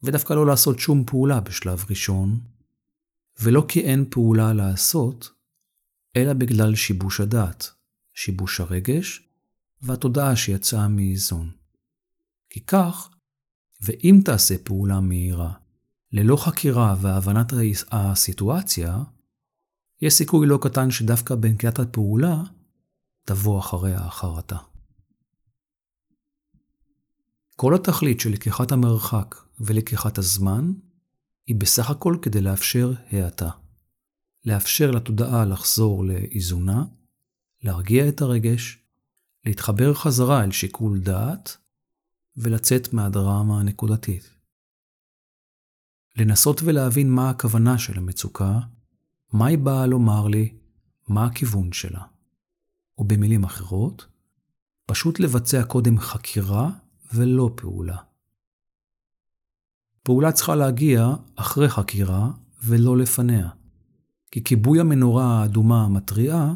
ודווקא 0.04 0.34
לא 0.34 0.45
לעשות 0.45 0.80
שום 0.80 1.04
פעולה 1.06 1.39
בשלב 1.39 1.86
ראשון, 1.89 2.39
ולא 3.41 3.65
כי 3.67 3.82
אין 3.82 4.06
פעולה 4.10 4.54
לעשות, 4.54 5.30
אלא 6.15 6.34
בגלל 6.34 6.76
שיבוש 6.76 7.21
הדעת, 7.21 7.69
שיבוש 8.13 8.60
הרגש 8.60 9.31
והתודעה 9.82 10.36
שיצאה 10.36 10.88
מאיזון. 10.88 11.52
כי 12.50 12.60
כך, 12.65 13.10
ואם 13.82 14.20
תעשה 14.26 14.56
פעולה 14.63 15.00
מהירה, 15.00 15.54
ללא 16.12 16.36
חקירה 16.36 16.96
והבנת 17.02 17.54
הסיטואציה, 17.91 19.04
יש 20.02 20.13
סיכוי 20.13 20.48
לא 20.48 20.60
קטן 20.62 20.91
שדווקא 20.91 21.36
בנקיית 21.36 21.80
הפעולה 21.80 22.44
תבוא 23.26 23.60
אחריה 23.60 24.00
החרטה. 24.00 24.58
כל 27.56 27.76
התכלית 27.76 28.20
של 28.20 28.30
לקיחת 28.32 28.72
המרחק 28.72 29.36
ולקיחת 29.60 30.17
הזמן 30.17 30.74
היא 31.48 31.56
בסך 31.56 31.89
הכל 31.89 32.17
כדי 32.22 32.41
לאפשר 32.41 32.94
האטה. 33.12 33.50
לאפשר 34.46 34.91
לתודעה 34.91 35.46
לחזור 35.46 36.06
לאיזונה, 36.06 36.84
להרגיע 37.63 38.10
את 38.10 38.22
הרגש, 38.22 38.81
להתחבר 39.45 39.93
חזרה 39.93 40.43
אל 40.43 40.51
שיקול 40.51 40.99
דעת 40.99 41.58
ולצאת 42.38 42.93
מהדרמה 42.93 43.60
הנקודתית. 43.60 44.30
לנסות 46.15 46.62
ולהבין 46.63 47.12
מה 47.12 47.30
הכוונה 47.30 47.77
של 47.77 47.97
המצוקה, 47.97 48.60
מה 49.34 49.45
היא 49.45 49.58
באה 49.58 49.86
לומר 49.86 50.27
לי, 50.27 50.54
מה 51.08 51.25
הכיוון 51.25 51.71
שלה. 51.71 52.01
או 52.97 53.04
במילים 53.04 53.43
אחרות, 53.43 54.06
פשוט 54.86 55.19
לבצע 55.19 55.63
קודם 55.63 55.99
חקירה 55.99 56.69
ולא 57.13 57.51
פעולה. 57.56 57.97
פעולה 60.04 60.32
צריכה 60.32 60.56
להגיע 60.56 61.08
אחרי 61.36 61.69
חקירה 61.69 62.32
ולא 62.63 62.97
לפניה. 62.97 63.49
כי 64.32 64.43
כיבוי 64.43 64.80
המנורה 64.80 65.25
האדומה 65.25 65.84
המתריעה, 65.84 66.54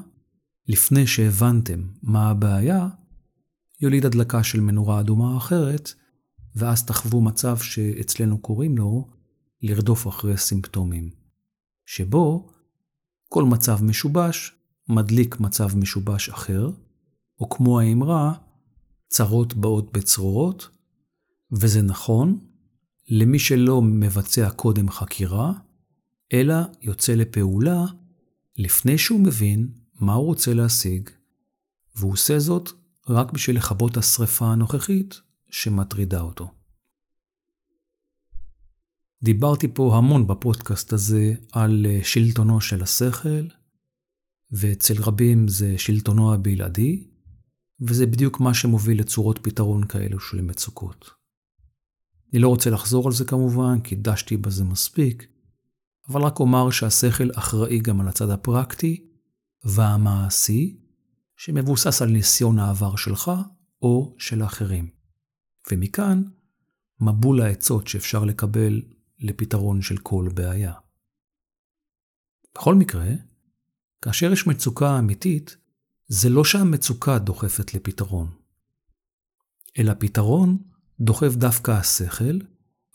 לפני 0.67 1.07
שהבנתם 1.07 1.81
מה 2.03 2.29
הבעיה, 2.29 2.87
יוליד 3.81 4.05
הדלקה 4.05 4.43
של 4.43 4.59
מנורה 4.59 4.99
אדומה 4.99 5.37
אחרת, 5.37 5.93
ואז 6.55 6.85
תחוו 6.85 7.21
מצב 7.21 7.57
שאצלנו 7.57 8.37
קוראים 8.37 8.77
לו 8.77 9.07
לרדוף 9.61 10.07
אחרי 10.07 10.37
סימפטומים, 10.37 11.09
שבו 11.85 12.49
כל 13.29 13.43
מצב 13.43 13.83
משובש 13.83 14.51
מדליק 14.89 15.39
מצב 15.39 15.77
משובש 15.77 16.29
אחר, 16.29 16.69
או 17.39 17.49
כמו 17.49 17.79
האמרה, 17.79 18.33
צרות 19.07 19.53
באות 19.53 19.93
בצרורות, 19.93 20.69
וזה 21.51 21.81
נכון 21.81 22.39
למי 23.09 23.39
שלא 23.39 23.81
מבצע 23.81 24.49
קודם 24.49 24.89
חקירה, 24.89 25.53
אלא 26.33 26.55
יוצא 26.81 27.15
לפעולה 27.15 27.85
לפני 28.57 28.97
שהוא 28.97 29.19
מבין 29.19 29.69
מה 30.05 30.13
הוא 30.13 30.25
רוצה 30.25 30.53
להשיג, 30.53 31.09
והוא 31.95 32.13
עושה 32.13 32.39
זאת 32.39 32.69
רק 33.09 33.31
בשביל 33.31 33.57
לכבות 33.57 33.97
השרפה 33.97 34.45
הנוכחית 34.45 35.21
שמטרידה 35.49 36.21
אותו. 36.21 36.51
דיברתי 39.23 39.67
פה 39.73 39.97
המון 39.97 40.27
בפודקאסט 40.27 40.93
הזה 40.93 41.33
על 41.51 41.85
אה, 41.89 41.99
שלטונו 42.03 42.61
של 42.61 42.83
השכל, 42.83 43.47
ואצל 44.51 45.01
רבים 45.01 45.47
זה 45.47 45.77
שלטונו 45.77 46.33
הבלעדי, 46.33 47.07
וזה 47.81 48.05
בדיוק 48.05 48.39
מה 48.39 48.53
שמוביל 48.53 48.99
לצורות 48.99 49.39
פתרון 49.41 49.87
כאלו 49.87 50.19
של 50.19 50.41
מצוקות. 50.41 51.09
אני 52.33 52.41
לא 52.41 52.47
רוצה 52.47 52.69
לחזור 52.69 53.07
על 53.07 53.13
זה 53.13 53.25
כמובן, 53.25 53.79
כי 53.79 53.95
דשתי 53.95 54.37
בזה 54.37 54.63
מספיק, 54.63 55.27
אבל 56.09 56.21
רק 56.21 56.39
אומר 56.39 56.69
שהשכל 56.69 57.29
אחראי 57.35 57.79
גם 57.79 58.01
על 58.01 58.07
הצד 58.07 58.29
הפרקטי 58.29 59.14
והמעשי, 59.65 60.77
שמבוסס 61.37 62.01
על 62.01 62.09
ניסיון 62.09 62.59
העבר 62.59 62.95
שלך 62.95 63.31
או 63.81 64.15
של 64.19 64.43
אחרים. 64.43 64.89
ומכאן, 65.71 66.23
מבול 66.99 67.41
העצות 67.41 67.87
שאפשר 67.87 68.23
לקבל 68.23 68.81
לפתרון 69.19 69.81
של 69.81 69.97
כל 69.97 70.29
בעיה. 70.33 70.73
בכל 72.55 72.75
מקרה, 72.75 73.09
כאשר 74.01 74.31
יש 74.31 74.47
מצוקה 74.47 74.99
אמיתית, 74.99 75.57
זה 76.07 76.29
לא 76.29 76.43
שהמצוקה 76.43 77.19
דוחפת 77.19 77.73
לפתרון, 77.73 78.29
אלא 79.79 79.93
פתרון 79.99 80.57
דוחף 80.99 81.35
דווקא 81.35 81.71
השכל, 81.71 82.39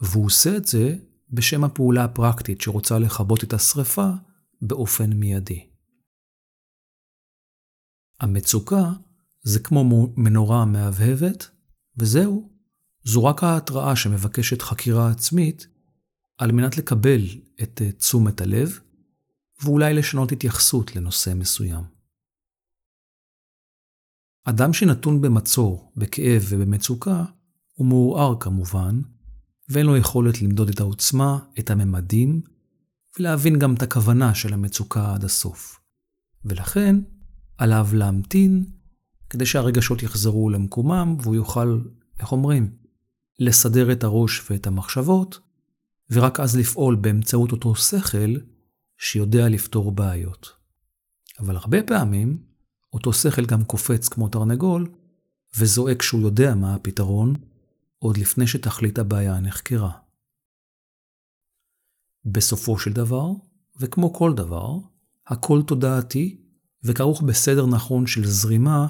והוא 0.00 0.26
עושה 0.26 0.56
את 0.56 0.66
זה 0.66 0.96
בשם 1.30 1.64
הפעולה 1.64 2.04
הפרקטית 2.04 2.60
שרוצה 2.60 2.98
לכבות 2.98 3.44
את 3.44 3.52
השרפה 3.52 4.10
באופן 4.62 5.12
מיידי. 5.12 5.69
המצוקה 8.20 8.92
זה 9.42 9.60
כמו 9.60 10.12
מנורה 10.16 10.64
מהבהבת, 10.64 11.50
וזהו, 11.96 12.50
זו 13.04 13.24
רק 13.24 13.44
ההתראה 13.44 13.96
שמבקשת 13.96 14.62
חקירה 14.62 15.10
עצמית 15.10 15.66
על 16.38 16.52
מנת 16.52 16.78
לקבל 16.78 17.20
את 17.62 17.82
אה, 17.84 17.92
תשומת 17.92 18.40
הלב, 18.40 18.78
ואולי 19.62 19.94
לשנות 19.94 20.32
התייחסות 20.32 20.96
לנושא 20.96 21.32
מסוים. 21.34 21.84
אדם 24.44 24.72
שנתון 24.72 25.20
במצור, 25.20 25.92
בכאב 25.96 26.42
ובמצוקה, 26.48 27.24
הוא 27.72 27.86
מעורער 27.86 28.34
כמובן, 28.40 29.00
ואין 29.68 29.86
לו 29.86 29.96
יכולת 29.96 30.42
למדוד 30.42 30.68
את 30.68 30.80
העוצמה, 30.80 31.38
את 31.58 31.70
הממדים, 31.70 32.40
ולהבין 33.18 33.58
גם 33.58 33.74
את 33.74 33.82
הכוונה 33.82 34.34
של 34.34 34.54
המצוקה 34.54 35.14
עד 35.14 35.24
הסוף. 35.24 35.80
ולכן, 36.44 36.96
עליו 37.60 37.88
להמתין 37.92 38.64
כדי 39.30 39.46
שהרגשות 39.46 40.02
יחזרו 40.02 40.50
למקומם 40.50 41.16
והוא 41.22 41.34
יוכל, 41.34 41.80
איך 42.20 42.32
אומרים, 42.32 42.76
לסדר 43.38 43.92
את 43.92 44.04
הראש 44.04 44.50
ואת 44.50 44.66
המחשבות, 44.66 45.38
ורק 46.10 46.40
אז 46.40 46.56
לפעול 46.56 46.96
באמצעות 46.96 47.52
אותו 47.52 47.74
שכל 47.74 48.34
שיודע 48.98 49.48
לפתור 49.48 49.92
בעיות. 49.92 50.52
אבל 51.38 51.56
הרבה 51.56 51.82
פעמים 51.82 52.42
אותו 52.92 53.12
שכל 53.12 53.46
גם 53.46 53.64
קופץ 53.64 54.08
כמו 54.08 54.28
תרנגול 54.28 54.88
וזועק 55.58 56.02
שהוא 56.02 56.20
יודע 56.20 56.54
מה 56.54 56.74
הפתרון, 56.74 57.34
עוד 57.98 58.16
לפני 58.16 58.46
שתכלית 58.46 58.98
הבעיה 58.98 59.40
נחקרה. 59.40 59.90
בסופו 62.24 62.78
של 62.78 62.92
דבר, 62.92 63.26
וכמו 63.80 64.12
כל 64.12 64.34
דבר, 64.34 64.78
הכל 65.26 65.62
תודעתי 65.66 66.49
וכרוך 66.84 67.22
בסדר 67.22 67.66
נכון 67.66 68.06
של 68.06 68.26
זרימה 68.26 68.86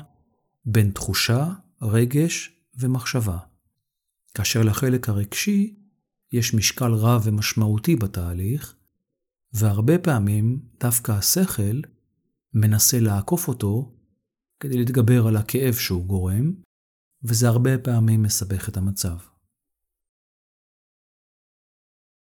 בין 0.65 0.91
תחושה, 0.91 1.53
רגש 1.83 2.53
ומחשבה. 2.75 3.39
כאשר 4.35 4.63
לחלק 4.63 5.09
הרגשי 5.09 5.77
יש 6.33 6.55
משקל 6.55 6.93
רב 6.93 7.23
ומשמעותי 7.25 7.97
בתהליך, 7.97 8.77
והרבה 9.53 9.99
פעמים 9.99 10.61
דווקא 10.81 11.13
השכל 11.13 11.81
מנסה 12.55 13.01
לעקוף 13.01 13.49
אותו 13.49 13.95
כדי 14.61 14.79
להתגבר 14.79 15.27
על 15.27 15.37
הכאב 15.37 15.75
שהוא 15.75 16.07
גורם, 16.07 16.53
וזה 17.23 17.49
הרבה 17.49 17.79
פעמים 17.79 18.23
מסבך 18.23 18.69
את 18.69 18.77
המצב. 18.77 19.17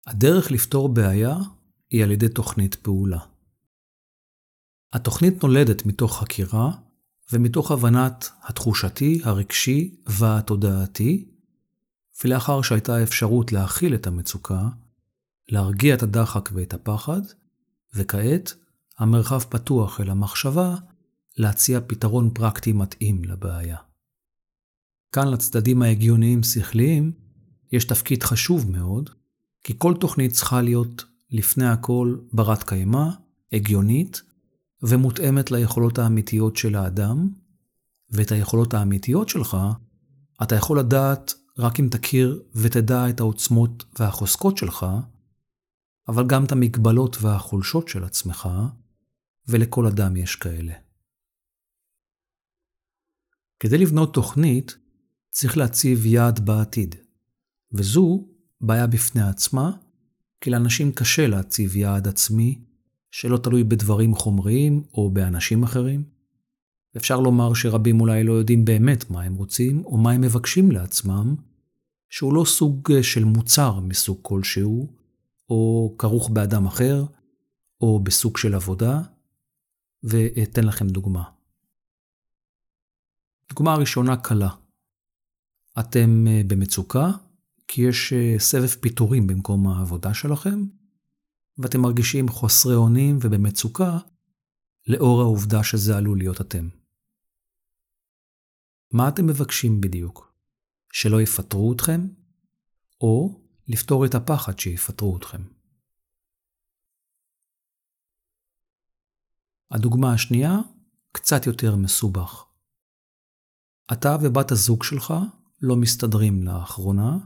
הדרך 0.07 0.51
לפתור 0.51 0.89
בעיה 0.89 1.37
היא 1.91 2.05
על 2.05 2.11
ידי 2.11 2.29
תוכנית 2.29 2.75
פעולה. 2.75 3.21
התוכנית 4.93 5.43
נולדת 5.43 5.87
מתוך 5.87 6.19
חקירה 6.19 6.71
ומתוך 7.33 7.71
הבנת 7.71 8.31
התחושתי, 8.43 9.21
הרגשי 9.25 9.95
והתודעתי, 10.07 11.29
ולאחר 12.25 12.63
שהייתה 12.63 13.03
אפשרות 13.03 13.53
להכיל 13.53 13.95
את 13.95 14.07
המצוקה, 14.07 14.69
להרגיע 15.49 15.95
את 15.95 16.03
הדחק 16.03 16.51
ואת 16.53 16.75
הפחד, 16.75 17.21
וכעת 17.95 18.55
המרחב 18.99 19.41
פתוח 19.41 20.01
אל 20.01 20.11
המחשבה 20.11 20.75
להציע 21.37 21.81
פתרון 21.87 22.31
פרקטי 22.35 22.73
מתאים 22.73 23.25
לבעיה. 23.25 23.77
כאן 25.13 25.29
לצדדים 25.29 25.83
ההגיוניים 25.83 26.43
שכליים 26.43 27.13
יש 27.73 27.85
תפקיד 27.85 28.23
חשוב 28.23 28.71
מאוד, 28.71 29.11
כי 29.65 29.75
כל 29.79 29.95
תוכנית 30.01 30.33
צריכה 30.33 30.63
להיות 30.63 31.05
לפני 31.31 31.69
הכל 31.69 32.17
ברת 32.33 32.63
קיימא, 32.63 33.09
הגיונית, 33.53 34.23
ומותאמת 34.83 35.51
ליכולות 35.51 35.99
האמיתיות 35.99 36.57
של 36.57 36.75
האדם, 36.75 37.29
ואת 38.11 38.33
היכולות 38.33 38.75
האמיתיות 38.75 39.29
שלך, 39.29 39.57
אתה 40.43 40.55
יכול 40.55 40.79
לדעת 40.79 41.35
רק 41.59 41.81
אם 41.81 41.89
תכיר 41.91 42.43
ותדע 42.55 43.11
את 43.11 43.21
העוצמות 43.21 43.85
והחוזקות 43.99 44.57
שלך, 44.57 44.87
אבל 46.09 46.27
גם 46.27 46.45
את 46.45 46.53
המגבלות 46.53 47.17
והחולשות 47.21 47.89
של 47.89 48.05
עצמך, 48.05 48.49
ולכל 49.49 49.87
אדם 49.87 50.17
יש 50.17 50.37
כאלה. 50.37 50.73
כדי 53.61 53.79
לבנות 53.79 54.15
תוכנית, 54.15 54.77
צריך 55.31 55.57
להציב 55.57 56.07
יעד 56.07 56.47
בעתיד, 56.47 56.95
וזו 57.73 58.29
בעיה 58.61 58.87
בפני 58.87 59.23
עצמה, 59.23 59.71
כי 60.41 60.51
לאנשים 60.51 60.93
קשה 60.93 61.27
להציב 61.27 61.77
יעד 61.77 62.09
עצמי 62.09 62.65
שלא 63.11 63.37
תלוי 63.37 63.65
בדברים 63.65 64.15
חומריים 64.15 64.83
או 64.95 65.11
באנשים 65.11 65.63
אחרים. 65.63 66.05
אפשר 66.97 67.21
לומר 67.21 67.55
שרבים 67.55 68.01
אולי 68.01 68.25
לא 68.25 68.33
יודעים 68.33 68.65
באמת 68.65 69.11
מה 69.11 69.23
הם 69.23 69.35
רוצים 69.35 69.85
או 69.85 69.97
מה 69.97 70.13
הם 70.13 70.21
מבקשים 70.21 70.73
לעצמם, 70.73 71.35
שהוא 72.11 72.35
לא 72.35 72.45
סוג 72.45 73.01
של 73.03 73.25
מוצר 73.25 73.81
מסוג 73.81 74.19
כלשהו, 74.23 74.93
או 75.51 75.95
כרוך 75.99 76.31
באדם 76.31 76.67
אחר, 76.67 77.05
או 77.81 78.01
בסוג 78.01 78.37
של 78.37 78.55
עבודה, 78.55 79.03
ואתן 80.03 80.65
לכם 80.65 80.89
דוגמה. 80.89 81.23
דוגמה 83.49 83.75
ראשונה 83.75 84.17
קלה. 84.17 84.51
אתם 85.81 86.27
אה, 86.29 86.43
במצוקה 86.47 87.11
כי 87.69 87.83
יש 87.83 88.13
אה, 88.13 88.35
סבב 88.39 88.69
פיטורים 88.69 89.27
במקום 89.27 89.69
העבודה 89.69 90.15
שלכם, 90.15 90.65
ואתם 91.59 91.81
מרגישים 91.81 92.29
חוסרי 92.29 92.75
אונים 92.75 93.19
ובמצוקה 93.23 93.99
לאור 94.87 95.21
העובדה 95.21 95.65
שזה 95.65 95.97
עלול 95.97 96.19
להיות 96.19 96.41
אתם. 96.41 96.69
מה 98.93 99.09
אתם 99.09 99.27
מבקשים 99.27 99.81
בדיוק? 99.81 100.33
שלא 100.93 101.23
יפטרו 101.23 101.73
אתכם? 101.73 102.09
או 103.01 103.41
לפתור 103.69 104.07
את 104.07 104.15
הפחד 104.15 104.59
שיפטרו 104.59 105.17
אתכם? 105.17 105.43
הדוגמה 109.71 110.13
השנייה 110.13 110.59
קצת 111.13 111.47
יותר 111.47 111.77
מסובך. 111.77 112.45
אתה 113.93 114.17
ובת 114.23 114.51
הזוג 114.51 114.83
שלך 114.83 115.15
לא 115.63 115.77
מסתדרים 115.77 116.43
לאחרונה, 116.43 117.19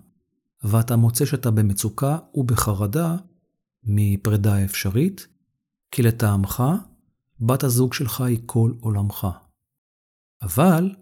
ואתה 0.62 0.96
מוצא 0.96 1.24
שאתה 1.24 1.50
במצוקה 1.50 2.18
ובחרדה 2.34 3.16
מפרידה 3.84 4.64
אפשרית, 4.64 5.26
כי 5.90 6.02
לטעמך, 6.02 6.62
בת 7.40 7.64
הזוג 7.64 7.94
שלך 7.94 8.20
היא 8.20 8.40
כל 8.46 8.72
עולמך. 8.80 9.26
אבל, 10.42 10.94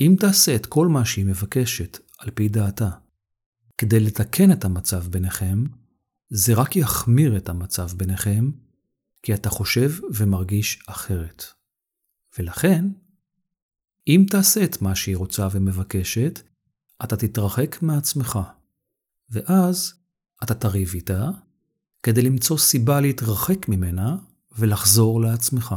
אם 0.00 0.16
תעשה 0.20 0.56
את 0.56 0.66
כל 0.66 0.88
מה 0.88 1.04
שהיא 1.04 1.26
מבקשת 1.26 1.98
על 2.18 2.30
פי 2.30 2.48
דעתה, 2.48 2.90
כדי 3.78 4.00
לתקן 4.00 4.52
את 4.52 4.64
המצב 4.64 5.08
ביניכם, 5.08 5.64
זה 6.30 6.54
רק 6.54 6.76
יחמיר 6.76 7.36
את 7.36 7.48
המצב 7.48 7.88
ביניכם, 7.96 8.50
כי 9.22 9.34
אתה 9.34 9.50
חושב 9.50 9.90
ומרגיש 10.14 10.82
אחרת. 10.86 11.44
ולכן, 12.38 12.84
אם 14.06 14.26
תעשה 14.30 14.64
את 14.64 14.82
מה 14.82 14.94
שהיא 14.94 15.16
רוצה 15.16 15.48
ומבקשת, 15.52 16.40
אתה 17.04 17.16
תתרחק 17.16 17.82
מעצמך, 17.82 18.38
ואז 19.30 19.94
אתה 20.42 20.54
תריב 20.54 20.90
איתה, 20.94 21.30
כדי 22.02 22.22
למצוא 22.22 22.58
סיבה 22.58 23.00
להתרחק 23.00 23.68
ממנה 23.68 24.16
ולחזור 24.58 25.20
לעצמך. 25.20 25.74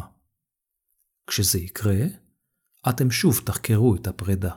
כשזה 1.28 1.60
יקרה, 1.60 2.06
אתם 2.90 3.12
שוב 3.12 3.42
תחקרו 3.46 3.96
את 3.96 4.08
הפרידה. 4.08 4.56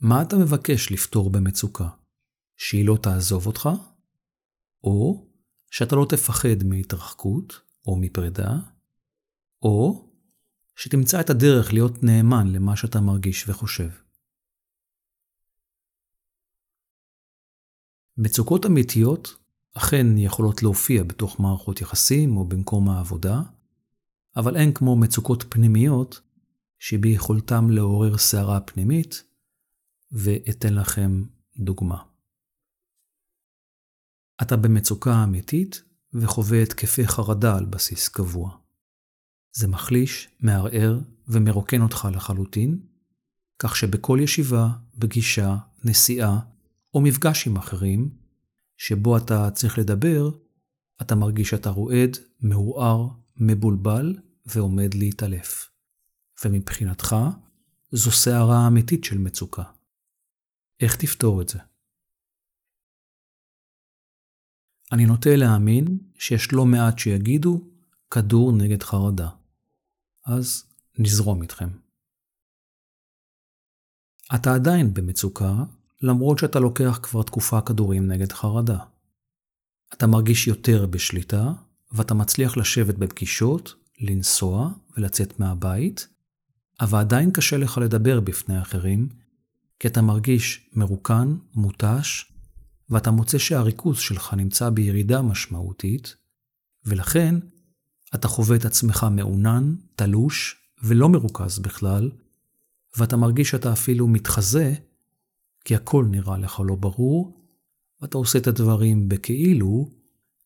מה 0.00 0.22
אתה 0.22 0.36
מבקש 0.36 0.92
לפתור 0.92 1.30
במצוקה? 1.30 1.88
שהיא 2.56 2.86
לא 2.86 2.98
תעזוב 3.02 3.46
אותך? 3.46 3.68
או 4.84 5.26
שאתה 5.70 5.96
לא 5.96 6.06
תפחד 6.08 6.64
מהתרחקות 6.64 7.60
או 7.86 7.96
מפרידה? 7.96 8.50
או 9.62 10.08
שתמצא 10.76 11.20
את 11.20 11.30
הדרך 11.30 11.72
להיות 11.72 12.02
נאמן 12.02 12.52
למה 12.52 12.76
שאתה 12.76 13.00
מרגיש 13.00 13.48
וחושב. 13.48 14.05
מצוקות 18.18 18.66
אמיתיות 18.66 19.36
אכן 19.74 20.18
יכולות 20.18 20.62
להופיע 20.62 21.02
בתוך 21.02 21.40
מערכות 21.40 21.80
יחסים 21.80 22.36
או 22.36 22.44
במקום 22.44 22.88
העבודה, 22.88 23.42
אבל 24.36 24.56
אין 24.56 24.74
כמו 24.74 24.96
מצוקות 24.96 25.44
פנימיות 25.48 26.20
שביכולתם 26.78 27.70
לעורר 27.70 28.18
סערה 28.18 28.60
פנימית, 28.60 29.24
ואתן 30.12 30.74
לכם 30.74 31.24
דוגמה. 31.58 32.02
אתה 34.42 34.56
במצוקה 34.56 35.24
אמיתית 35.24 35.82
וחווה 36.14 36.62
התקפי 36.62 37.06
חרדה 37.06 37.56
על 37.56 37.64
בסיס 37.64 38.08
קבוע. 38.08 38.56
זה 39.52 39.68
מחליש, 39.68 40.28
מערער 40.40 41.00
ומרוקן 41.28 41.82
אותך 41.82 42.08
לחלוטין, 42.12 42.78
כך 43.58 43.76
שבכל 43.76 44.18
ישיבה, 44.22 44.68
פגישה, 44.98 45.56
נסיעה 45.84 46.40
או 46.96 47.00
מפגש 47.00 47.46
עם 47.46 47.56
אחרים, 47.56 48.18
שבו 48.76 49.16
אתה 49.16 49.50
צריך 49.50 49.78
לדבר, 49.78 50.30
אתה 51.02 51.14
מרגיש 51.14 51.50
שאתה 51.50 51.70
רועד, 51.70 52.16
מעורער, 52.40 53.08
מבולבל 53.36 54.16
ועומד 54.46 54.94
להתעלף. 54.94 55.70
ומבחינתך, 56.44 57.16
זו 57.90 58.10
סערה 58.10 58.66
אמיתית 58.66 59.04
של 59.04 59.18
מצוקה. 59.18 59.62
איך 60.80 60.96
תפתור 60.96 61.42
את 61.42 61.48
זה? 61.48 61.58
אני 64.92 65.06
נוטה 65.06 65.36
להאמין 65.36 65.98
שיש 66.18 66.52
לא 66.52 66.64
מעט 66.64 66.98
שיגידו 66.98 67.70
כדור 68.10 68.52
נגד 68.52 68.82
חרדה. 68.82 69.28
אז 70.26 70.64
נזרום 70.98 71.42
איתכם. 71.42 71.68
אתה 74.34 74.54
עדיין 74.54 74.94
במצוקה, 74.94 75.64
למרות 76.02 76.38
שאתה 76.38 76.60
לוקח 76.60 76.98
כבר 77.02 77.22
תקופה 77.22 77.60
כדורים 77.60 78.08
נגד 78.08 78.32
חרדה. 78.32 78.78
אתה 79.94 80.06
מרגיש 80.06 80.46
יותר 80.46 80.86
בשליטה, 80.86 81.52
ואתה 81.92 82.14
מצליח 82.14 82.56
לשבת 82.56 82.94
בפגישות, 82.94 83.74
לנסוע 84.00 84.70
ולצאת 84.96 85.40
מהבית, 85.40 86.08
אבל 86.80 86.98
עדיין 86.98 87.30
קשה 87.30 87.56
לך 87.56 87.78
לדבר 87.78 88.20
בפני 88.20 88.62
אחרים, 88.62 89.08
כי 89.80 89.88
אתה 89.88 90.02
מרגיש 90.02 90.70
מרוקן, 90.72 91.36
מותש, 91.54 92.32
ואתה 92.90 93.10
מוצא 93.10 93.38
שהריכוז 93.38 93.98
שלך 93.98 94.34
נמצא 94.34 94.70
בירידה 94.70 95.22
משמעותית, 95.22 96.16
ולכן 96.84 97.34
אתה 98.14 98.28
חווה 98.28 98.56
את 98.56 98.64
עצמך 98.64 99.06
מעונן, 99.10 99.74
תלוש 99.94 100.56
ולא 100.82 101.08
מרוכז 101.08 101.58
בכלל, 101.58 102.10
ואתה 102.96 103.16
מרגיש 103.16 103.50
שאתה 103.50 103.72
אפילו 103.72 104.08
מתחזה, 104.08 104.74
כי 105.66 105.74
הכל 105.74 106.04
נראה 106.10 106.38
לך 106.38 106.60
לא 106.68 106.74
ברור, 106.74 107.46
ואתה 108.00 108.18
עושה 108.18 108.38
את 108.38 108.46
הדברים 108.46 109.08
בכאילו, 109.08 109.90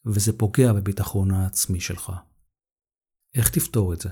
וזה 0.06 0.38
פוגע 0.38 0.72
בביטחון 0.72 1.30
העצמי 1.30 1.80
שלך. 1.80 2.12
איך 3.34 3.50
תפתור 3.54 3.94
את 3.94 4.00
זה? 4.00 4.08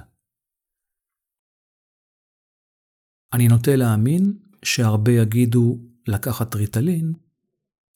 אני 3.35 3.49
נוטה 3.49 3.77
להאמין 3.77 4.39
שהרבה 4.65 5.13
יגידו 5.13 5.79
לקחת 6.09 6.55
ריטלין, 6.55 7.13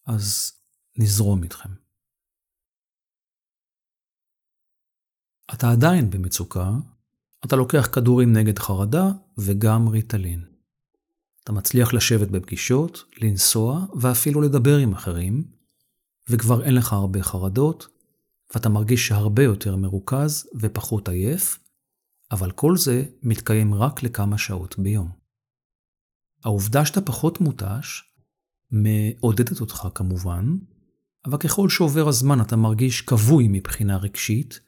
אז 0.07 0.53
נזרום 0.99 1.43
איתכם. 1.43 1.71
אתה 5.55 5.67
עדיין 5.73 6.11
במצוקה, 6.11 6.71
אתה 7.47 7.57
לוקח 7.57 7.87
כדורים 7.95 8.33
נגד 8.33 8.59
חרדה 8.59 9.05
וגם 9.39 9.89
ריטלין. 9.89 10.52
אתה 11.45 11.53
מצליח 11.53 11.95
לשבת 11.95 12.29
בפגישות, 12.29 13.05
לנסוע 13.23 13.87
ואפילו 14.01 14.41
לדבר 14.41 14.79
עם 14.79 14.93
אחרים, 14.93 15.45
וכבר 16.29 16.65
אין 16.65 16.75
לך 16.75 16.93
הרבה 16.93 17.23
חרדות, 17.23 17.87
ואתה 18.55 18.69
מרגיש 18.69 19.09
שהרבה 19.09 19.43
יותר 19.43 19.77
מרוכז 19.77 20.47
ופחות 20.61 21.09
עייף, 21.09 21.59
אבל 22.31 22.51
כל 22.51 22.77
זה 22.77 23.05
מתקיים 23.23 23.75
רק 23.75 24.03
לכמה 24.03 24.39
שעות 24.39 24.79
ביום. 24.79 25.11
העובדה 26.45 26.87
שאתה 26.87 27.01
פחות 27.01 27.41
מותש 27.41 28.03
מעודדת 28.71 29.61
אותך 29.61 29.89
כמובן, 29.95 30.57
אבל 31.25 31.39
ככל 31.39 31.69
שעובר 31.69 32.09
הזמן 32.09 32.41
אתה 32.41 32.57
מרגיש 32.57 33.01
כבוי 33.01 33.49
מבחינה 33.49 33.97
רגשית, 33.97 34.61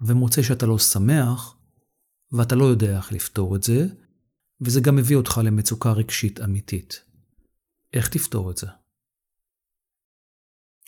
ומוצא 0.00 0.42
שאתה 0.42 0.66
לא 0.66 0.78
שמח, 0.78 1.56
ואתה 2.32 2.54
לא 2.54 2.64
יודע 2.64 2.96
איך 2.96 3.12
לפתור 3.12 3.56
את 3.56 3.62
זה, 3.62 3.86
וזה 4.64 4.80
גם 4.80 4.96
מביא 4.96 5.16
אותך 5.16 5.40
למצוקה 5.44 5.92
רגשית 5.92 6.40
אמיתית. 6.40 7.04
איך 7.92 8.08
תפתור 8.08 8.50
את 8.50 8.56
זה? 8.56 8.66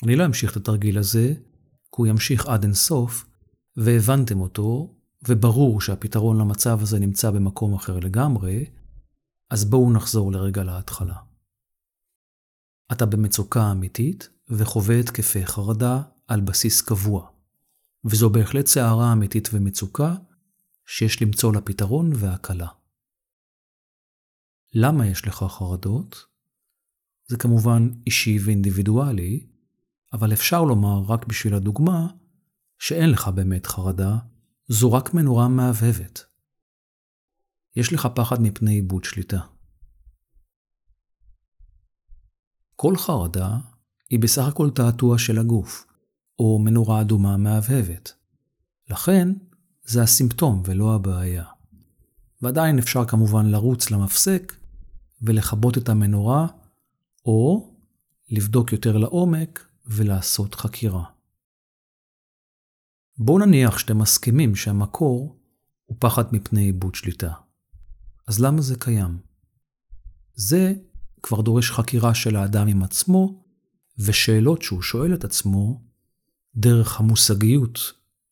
אני 0.04 0.16
לא 0.16 0.26
אמשיך 0.26 0.52
את 0.52 0.56
התרגיל 0.56 0.98
הזה, 0.98 1.34
כי 1.34 1.96
הוא 1.96 2.06
ימשיך 2.06 2.46
עד 2.46 2.62
אינסוף, 2.62 3.26
והבנתם 3.76 4.40
אותו, 4.40 4.96
וברור 5.28 5.80
שהפתרון 5.80 6.38
למצב 6.38 6.82
הזה 6.82 6.98
נמצא 6.98 7.30
במקום 7.30 7.74
אחר 7.74 7.98
לגמרי, 7.98 8.64
אז 9.50 9.64
בואו 9.64 9.92
נחזור 9.92 10.32
לרגע 10.32 10.64
להתחלה. 10.64 11.16
אתה 12.92 13.06
במצוקה 13.06 13.72
אמיתית 13.72 14.28
וחווה 14.48 15.00
התקפי 15.00 15.46
חרדה 15.46 16.02
על 16.28 16.40
בסיס 16.40 16.80
קבוע, 16.80 17.28
וזו 18.04 18.30
בהחלט 18.30 18.66
סערה 18.66 19.12
אמיתית 19.12 19.48
ומצוקה 19.52 20.14
שיש 20.86 21.22
למצוא 21.22 21.52
לה 21.52 21.60
פתרון 21.60 22.10
והקלה. 22.14 22.68
למה 24.78 25.06
יש 25.06 25.26
לך 25.26 25.44
חרדות? 25.48 26.24
זה 27.26 27.36
כמובן 27.36 27.88
אישי 28.06 28.38
ואינדיבידואלי, 28.44 29.46
אבל 30.12 30.32
אפשר 30.32 30.64
לומר, 30.64 31.02
רק 31.08 31.26
בשביל 31.26 31.54
הדוגמה, 31.54 32.06
שאין 32.78 33.10
לך 33.10 33.28
באמת 33.28 33.66
חרדה, 33.66 34.18
זו 34.68 34.92
רק 34.92 35.14
מנורה 35.14 35.48
מהבהבת. 35.48 36.24
יש 37.76 37.92
לך 37.92 38.08
פחד 38.14 38.42
מפני 38.42 38.74
עיבוד 38.74 39.04
שליטה. 39.04 39.40
כל 42.76 42.96
חרדה 42.96 43.58
היא 44.10 44.18
בסך 44.18 44.44
הכל 44.44 44.70
תעתוע 44.70 45.18
של 45.18 45.38
הגוף, 45.38 45.86
או 46.38 46.58
מנורה 46.58 47.00
אדומה 47.00 47.36
מהבהבת. 47.36 48.12
לכן, 48.90 49.28
זה 49.84 50.02
הסימפטום 50.02 50.62
ולא 50.66 50.94
הבעיה. 50.94 51.44
ועדיין 52.42 52.78
אפשר 52.78 53.04
כמובן 53.04 53.46
לרוץ 53.46 53.90
למפסק 53.90 54.65
ולכבות 55.22 55.78
את 55.78 55.88
המנורה, 55.88 56.46
או 57.24 57.72
לבדוק 58.30 58.72
יותר 58.72 58.96
לעומק 58.96 59.68
ולעשות 59.86 60.54
חקירה. 60.54 61.04
בואו 63.18 63.38
נניח 63.38 63.78
שאתם 63.78 63.98
מסכימים 63.98 64.56
שהמקור 64.56 65.40
הוא 65.84 65.96
פחד 66.00 66.24
מפני 66.32 66.64
עיבוד 66.64 66.94
שליטה. 66.94 67.32
אז 68.28 68.40
למה 68.40 68.62
זה 68.62 68.76
קיים? 68.78 69.18
זה 70.34 70.74
כבר 71.22 71.40
דורש 71.40 71.70
חקירה 71.70 72.14
של 72.14 72.36
האדם 72.36 72.68
עם 72.68 72.82
עצמו, 72.82 73.44
ושאלות 73.98 74.62
שהוא 74.62 74.82
שואל 74.82 75.14
את 75.14 75.24
עצמו 75.24 75.82
דרך 76.54 77.00
המושגיות 77.00 77.78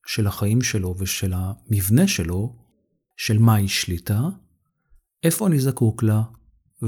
של 0.07 0.27
החיים 0.27 0.63
שלו 0.63 0.95
ושל 0.99 1.33
המבנה 1.37 2.09
שלו, 2.09 2.57
של 3.17 3.39
מהי 3.39 3.69
שליטה, 3.69 4.21
איפה 5.23 5.47
אני 5.47 5.61
זקוק 5.61 6.03
לה 6.03 6.23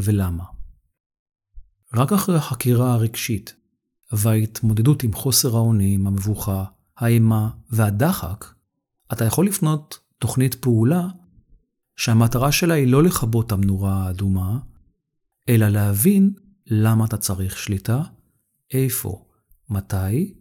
ולמה. 0.02 0.44
רק 1.94 2.12
אחרי 2.12 2.36
החקירה 2.36 2.94
הרגשית 2.94 3.54
וההתמודדות 4.12 5.02
עם 5.02 5.12
חוסר 5.12 5.56
האונים, 5.56 6.06
המבוכה, 6.06 6.64
האימה 6.96 7.50
והדחק, 7.70 8.44
אתה 9.12 9.24
יכול 9.24 9.46
לפנות 9.46 9.98
תוכנית 10.18 10.54
פעולה 10.54 11.08
שהמטרה 11.96 12.52
שלה 12.52 12.74
היא 12.74 12.92
לא 12.92 13.02
לכבות 13.02 13.52
המנורה 13.52 14.06
האדומה, 14.06 14.58
אלא 15.48 15.68
להבין 15.68 16.34
למה 16.66 17.04
אתה 17.04 17.16
צריך 17.16 17.58
שליטה, 17.58 18.02
איפה, 18.72 19.26
מתי, 19.70 20.34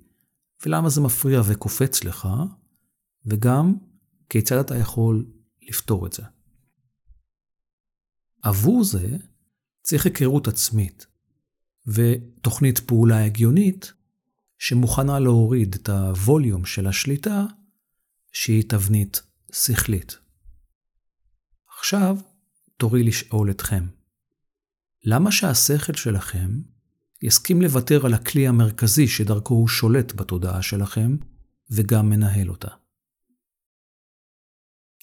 ולמה 0.66 0.90
זה 0.90 1.02
מפריע 1.02 1.42
וקופץ 1.46 2.04
לך, 2.04 2.28
וגם 3.26 3.76
כיצד 4.30 4.56
אתה 4.56 4.76
יכול 4.78 5.26
לפתור 5.62 6.08
את 6.08 6.14
זה. 6.14 6.24
עבור 8.42 8.84
זה 8.84 9.18
צריך 9.86 10.06
היכרות 10.06 10.48
עצמית 10.48 11.06
ותוכנית 11.88 12.80
פעולה 12.80 13.26
הגיונית 13.26 13.94
שמוכנה 14.58 15.20
להוריד 15.20 15.76
את 15.76 15.90
הווליום 15.90 16.66
של 16.66 16.88
השליטה 16.88 17.46
שהיא 18.32 18.64
תבנית 18.70 19.22
שכלית. 19.52 20.18
עכשיו 21.78 22.18
תורי 22.78 23.04
לשאול 23.04 23.52
אתכם, 23.52 23.88
למה 25.04 25.32
שהשכל 25.32 25.94
שלכם 25.94 26.62
יסכים 27.22 27.62
לוותר 27.62 28.06
על 28.06 28.14
הכלי 28.14 28.48
המרכזי 28.48 29.08
שדרכו 29.08 29.54
הוא 29.54 29.68
שולט 29.68 30.14
בתודעה 30.14 30.62
שלכם 30.62 31.18
וגם 31.70 32.10
מנהל 32.10 32.50
אותה? 32.50 32.72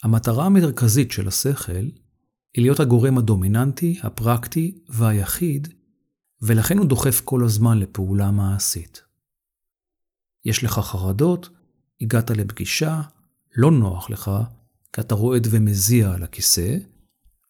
המטרה 0.03 0.47
המרכזית 0.47 1.11
של 1.11 1.29
השכל 1.29 2.02
היא 2.55 2.63
להיות 2.63 2.81
הגורם 2.81 3.19
הדומיננטי, 3.19 4.01
הפרקטי 4.03 4.79
והיחיד, 4.89 5.69
ולכן 6.43 6.79
הוא 6.79 6.87
דוחף 6.87 7.21
כל 7.25 7.45
הזמן 7.45 7.79
לפעולה 7.79 8.31
מעשית. 8.31 9.03
יש 10.45 10.65
לך 10.65 10.73
חרדות, 10.73 11.49
הגעת 12.01 12.31
לפגישה, 12.31 13.03
לא 13.57 13.71
נוח 13.71 14.11
לך, 14.11 14.31
כי 14.93 15.01
אתה 15.01 15.15
רועד 15.15 15.47
ומזיע 15.51 16.11
על 16.11 16.23
הכיסא, 16.23 16.77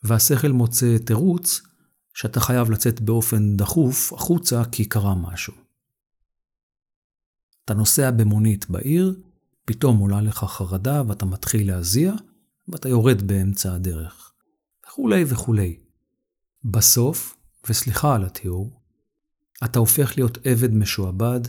והשכל 0.03 0.49
מוצא 0.49 0.97
תירוץ 1.05 1.61
שאתה 2.15 2.41
חייב 2.41 2.71
לצאת 2.71 3.01
באופן 3.01 3.57
דחוף 3.57 4.13
החוצה 4.13 4.63
כי 4.73 4.85
קרה 4.85 5.15
משהו. 5.15 5.53
אתה 7.65 7.75
נוסע 7.75 8.11
במונית 8.11 8.71
בעיר, 8.71 9.21
פתאום 9.65 9.99
עולה 9.99 10.21
לך 10.21 10.39
חרדה 10.45 11.03
ואתה 11.09 11.27
מתחיל 11.27 11.67
להזיע, 11.67 12.15
ואתה 12.69 12.89
יורד 12.89 13.23
באמצע 13.23 13.75
הדרך. 13.75 14.32
וכולי 14.93 15.25
וכולי. 15.29 15.81
בסוף, 16.65 17.37
וסליחה 17.69 18.15
על 18.15 18.25
התיאור, 18.25 18.81
אתה 19.65 19.79
הופך 19.79 20.13
להיות 20.17 20.39
עבד 20.47 20.75
משועבד 20.75 21.41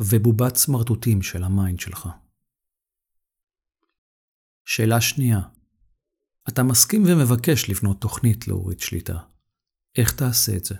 ובובת 0.00 0.56
סמרטוטים 0.56 1.22
של 1.22 1.44
ה 1.44 1.51
mind 1.51 1.80
שלך. 1.80 2.08
שאלה 4.64 5.00
שנייה, 5.00 5.40
אתה 6.48 6.62
מסכים 6.62 7.02
ומבקש 7.06 7.70
לבנות 7.70 8.00
תוכנית 8.00 8.48
להוריד 8.48 8.80
שליטה. 8.80 9.18
איך 9.96 10.12
תעשה 10.12 10.56
את 10.56 10.64
זה? 10.64 10.74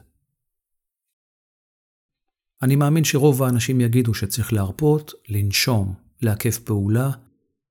אני 2.63 2.77
מאמין 2.77 3.05
שרוב 3.05 3.43
האנשים 3.43 3.81
יגידו 3.81 4.15
שצריך 4.15 4.53
להרפות, 4.53 5.13
לנשום, 5.29 5.95
לעכב 6.21 6.51
פעולה, 6.51 7.11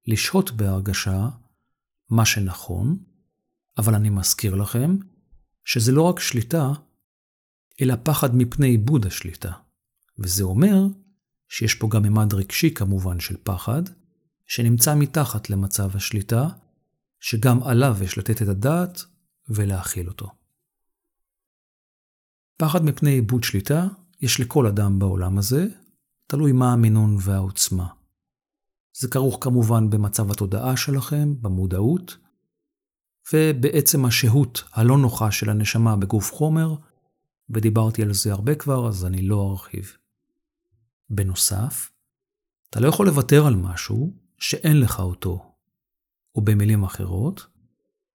לשהות 0.08 0.52
בהרגשה, 0.52 1.30
מה 2.10 2.26
שנכון, 2.26 3.07
אבל 3.78 3.96
אני 3.96 4.10
מזכיר 4.10 4.56
לכם 4.56 4.98
שזה 5.66 5.92
לא 5.92 6.02
רק 6.02 6.20
שליטה, 6.20 6.72
אלא 7.82 7.96
פחד 8.04 8.36
מפני 8.36 8.68
איבוד 8.68 9.06
השליטה. 9.06 9.52
וזה 10.20 10.44
אומר 10.44 10.84
שיש 11.48 11.76
פה 11.76 11.88
גם 11.92 12.04
ממד 12.04 12.34
רגשי 12.34 12.74
כמובן 12.74 13.20
של 13.20 13.36
פחד, 13.44 13.82
שנמצא 14.46 14.96
מתחת 14.96 15.50
למצב 15.50 15.96
השליטה, 15.96 16.48
שגם 17.20 17.64
עליו 17.64 17.98
יש 18.04 18.18
לתת 18.18 18.42
את 18.42 18.48
הדעת 18.48 19.02
ולהכיל 19.50 20.08
אותו. 20.08 20.32
פחד 22.58 22.86
מפני 22.86 23.12
איבוד 23.12 23.44
שליטה 23.44 23.88
יש 24.22 24.40
לכל 24.40 24.68
אדם 24.68 25.00
בעולם 25.00 25.38
הזה, 25.38 25.68
תלוי 26.28 26.52
מה 26.52 26.74
המינון 26.74 27.18
והעוצמה. 27.22 27.88
זה 29.00 29.08
כרוך 29.08 29.38
כמובן 29.42 29.90
במצב 29.90 30.32
התודעה 30.32 30.78
שלכם, 30.78 31.42
במודעות, 31.42 32.18
ובעצם 33.34 34.06
השהות 34.06 34.64
הלא 34.74 34.98
נוחה 34.98 35.32
של 35.32 35.50
הנשמה 35.50 35.96
בגוף 35.96 36.34
חומר, 36.34 36.76
ודיברתי 37.50 38.02
על 38.02 38.14
זה 38.14 38.32
הרבה 38.32 38.56
כבר, 38.56 38.88
אז 38.88 39.06
אני 39.06 39.22
לא 39.22 39.52
ארחיב. 39.52 39.98
בנוסף, 41.10 41.92
אתה 42.70 42.80
לא 42.80 42.88
יכול 42.88 43.08
לוותר 43.08 43.48
על 43.48 43.56
משהו 43.56 44.14
שאין 44.40 44.80
לך 44.80 45.00
אותו. 45.00 45.54
ובמילים 46.36 46.84
אחרות, 46.84 47.48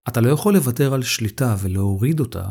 אתה 0.09 0.21
לא 0.21 0.31
יכול 0.31 0.55
לוותר 0.55 0.95
על 0.95 1.03
שליטה 1.03 1.57
ולהוריד 1.63 2.21
אותה 2.21 2.51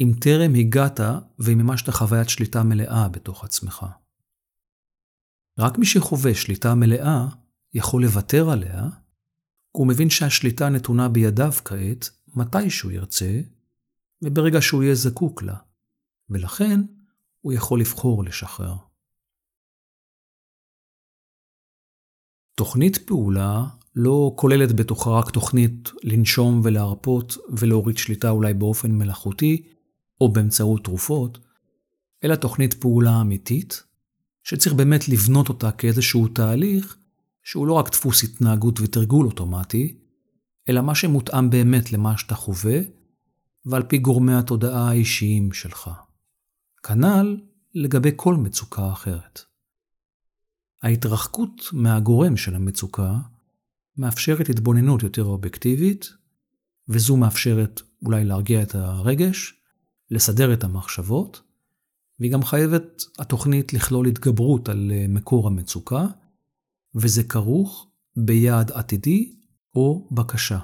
אם 0.00 0.12
טרם 0.20 0.54
הגעת 0.54 1.00
ואם 1.38 1.58
מימשת 1.58 1.90
חוויית 1.90 2.28
שליטה 2.28 2.62
מלאה 2.62 3.08
בתוך 3.08 3.44
עצמך. 3.44 3.86
רק 5.58 5.78
מי 5.78 5.86
שחווה 5.86 6.34
שליטה 6.34 6.74
מלאה 6.74 7.26
יכול 7.74 8.02
לוותר 8.02 8.50
עליה, 8.50 8.88
הוא 9.72 9.86
מבין 9.86 10.10
שהשליטה 10.10 10.68
נתונה 10.68 11.08
בידיו 11.08 11.52
כעת 11.64 12.10
מתי 12.34 12.70
שהוא 12.70 12.92
ירצה, 12.92 13.40
וברגע 14.22 14.60
שהוא 14.60 14.82
יהיה 14.82 14.94
זקוק 14.94 15.42
לה, 15.42 15.56
ולכן 16.30 16.80
הוא 17.40 17.52
יכול 17.52 17.80
לבחור 17.80 18.24
לשחרר. 18.24 18.74
תוכנית 22.54 22.98
פעולה 22.98 23.64
לא 23.96 24.32
כוללת 24.36 24.72
בתוכה 24.72 25.10
רק 25.10 25.30
תוכנית 25.30 25.90
לנשום 26.02 26.60
ולהרפות 26.64 27.36
ולהוריד 27.58 27.98
שליטה 27.98 28.30
אולי 28.30 28.54
באופן 28.54 28.92
מלאכותי 28.92 29.62
או 30.20 30.32
באמצעות 30.32 30.84
תרופות, 30.84 31.38
אלא 32.24 32.34
תוכנית 32.34 32.74
פעולה 32.74 33.20
אמיתית, 33.20 33.82
שצריך 34.42 34.74
באמת 34.74 35.08
לבנות 35.08 35.48
אותה 35.48 35.72
כאיזשהו 35.72 36.28
תהליך 36.28 36.96
שהוא 37.42 37.66
לא 37.66 37.72
רק 37.72 37.90
דפוס 37.90 38.24
התנהגות 38.24 38.80
ותרגול 38.80 39.26
אוטומטי, 39.26 39.98
אלא 40.68 40.80
מה 40.80 40.94
שמותאם 40.94 41.50
באמת 41.50 41.92
למה 41.92 42.18
שאתה 42.18 42.34
חווה, 42.34 42.80
ועל 43.66 43.82
פי 43.82 43.98
גורמי 43.98 44.34
התודעה 44.34 44.88
האישיים 44.88 45.52
שלך. 45.52 45.90
כנ"ל 46.82 47.40
לגבי 47.74 48.10
כל 48.16 48.34
מצוקה 48.34 48.92
אחרת. 48.92 49.40
ההתרחקות 50.82 51.62
מהגורם 51.72 52.36
של 52.36 52.54
המצוקה 52.54 53.14
מאפשרת 53.96 54.48
התבוננות 54.48 55.02
יותר 55.02 55.24
אובייקטיבית, 55.24 56.12
וזו 56.88 57.16
מאפשרת 57.16 57.80
אולי 58.04 58.24
להרגיע 58.24 58.62
את 58.62 58.74
הרגש, 58.74 59.54
לסדר 60.10 60.52
את 60.52 60.64
המחשבות, 60.64 61.42
והיא 62.20 62.32
גם 62.32 62.42
חייבת 62.42 63.02
התוכנית 63.18 63.72
לכלול 63.72 64.06
התגברות 64.06 64.68
על 64.68 64.92
מקור 65.08 65.46
המצוקה, 65.46 66.06
וזה 66.94 67.24
כרוך 67.24 67.90
ביעד 68.16 68.70
עתידי 68.70 69.36
או 69.74 70.08
בקשה. 70.12 70.58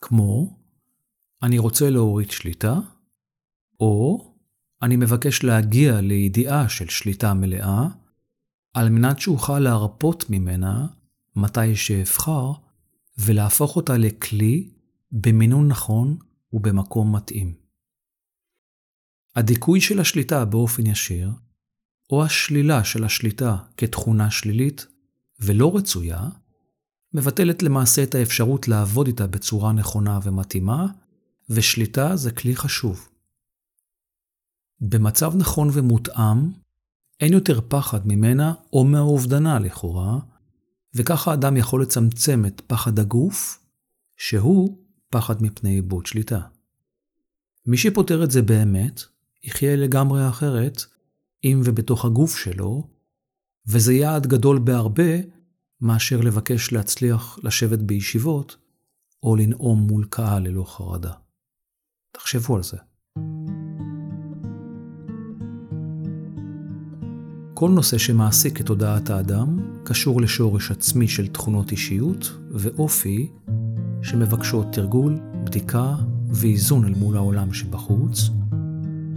כמו, 0.00 0.58
אני 1.42 1.58
רוצה 1.58 1.90
להוריד 1.90 2.30
שליטה, 2.30 2.74
או 3.80 4.32
אני 4.82 4.96
מבקש 4.96 5.44
להגיע 5.44 6.00
לידיעה 6.00 6.68
של 6.68 6.88
שליטה 6.88 7.34
מלאה, 7.34 7.88
על 8.74 8.88
מנת 8.88 9.20
שאוכל 9.20 9.58
להרפות 9.58 10.24
ממנה 10.30 10.86
מתי 11.36 11.76
שאבחר, 11.76 12.52
ולהפוך 13.18 13.76
אותה 13.76 13.98
לכלי 13.98 14.70
במינון 15.12 15.68
נכון 15.68 16.18
ובמקום 16.52 17.16
מתאים. 17.16 17.54
הדיכוי 19.36 19.80
של 19.80 20.00
השליטה 20.00 20.44
באופן 20.44 20.86
ישיר, 20.86 21.30
או 22.12 22.24
השלילה 22.24 22.84
של 22.84 23.04
השליטה 23.04 23.56
כתכונה 23.76 24.30
שלילית 24.30 24.86
ולא 25.40 25.76
רצויה, 25.76 26.28
מבטלת 27.14 27.62
למעשה 27.62 28.02
את 28.02 28.14
האפשרות 28.14 28.68
לעבוד 28.68 29.06
איתה 29.06 29.26
בצורה 29.26 29.72
נכונה 29.72 30.18
ומתאימה, 30.22 30.86
ושליטה 31.50 32.16
זה 32.16 32.30
כלי 32.30 32.56
חשוב. 32.56 33.08
במצב 34.80 35.32
נכון 35.36 35.68
ומותאם, 35.72 36.50
אין 37.20 37.32
יותר 37.32 37.60
פחד 37.68 38.06
ממנה 38.06 38.54
או 38.72 38.84
מהאובדנה 38.84 39.58
לכאורה, 39.58 40.18
וככה 40.94 41.30
האדם 41.30 41.56
יכול 41.56 41.82
לצמצם 41.82 42.46
את 42.46 42.62
פחד 42.66 42.98
הגוף, 42.98 43.58
שהוא 44.16 44.78
פחד 45.10 45.42
מפני 45.42 45.76
איבוד 45.76 46.06
שליטה. 46.06 46.40
מי 47.66 47.76
שפותר 47.76 48.24
את 48.24 48.30
זה 48.30 48.42
באמת, 48.42 49.02
יחיה 49.42 49.76
לגמרי 49.76 50.28
אחרת, 50.28 50.84
אם 51.44 51.60
ובתוך 51.64 52.04
הגוף 52.04 52.36
שלו, 52.36 52.88
וזה 53.66 53.92
יעד 53.94 54.26
גדול 54.26 54.58
בהרבה 54.58 55.12
מאשר 55.80 56.20
לבקש 56.20 56.72
להצליח 56.72 57.38
לשבת 57.42 57.78
בישיבות, 57.78 58.56
או 59.22 59.36
לנאום 59.36 59.78
מול 59.78 60.06
קהל 60.10 60.48
ללא 60.48 60.64
חרדה. 60.64 61.12
תחשבו 62.12 62.56
על 62.56 62.62
זה. 62.62 62.76
כל 67.54 67.70
נושא 67.70 67.98
שמעסיק 67.98 68.60
את 68.60 68.66
תודעת 68.66 69.10
האדם 69.10 69.58
קשור 69.84 70.20
לשורש 70.20 70.70
עצמי 70.70 71.08
של 71.08 71.26
תכונות 71.26 71.70
אישיות 71.70 72.32
ואופי 72.50 73.30
שמבקשות 74.02 74.66
תרגול, 74.72 75.20
בדיקה 75.44 75.94
ואיזון 76.28 76.84
אל 76.84 76.94
מול 76.94 77.16
העולם 77.16 77.52
שבחוץ, 77.52 78.30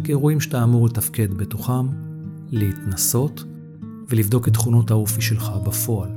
כאירועים 0.04 0.42
שאתה 0.42 0.64
אמור 0.64 0.86
לתפקד 0.88 1.34
בתוכם, 1.34 2.05
להתנסות 2.52 3.44
ולבדוק 4.10 4.48
את 4.48 4.54
תכונות 4.54 4.92
האופי 4.92 5.22
שלך 5.22 5.52
בפועל. 5.66 6.10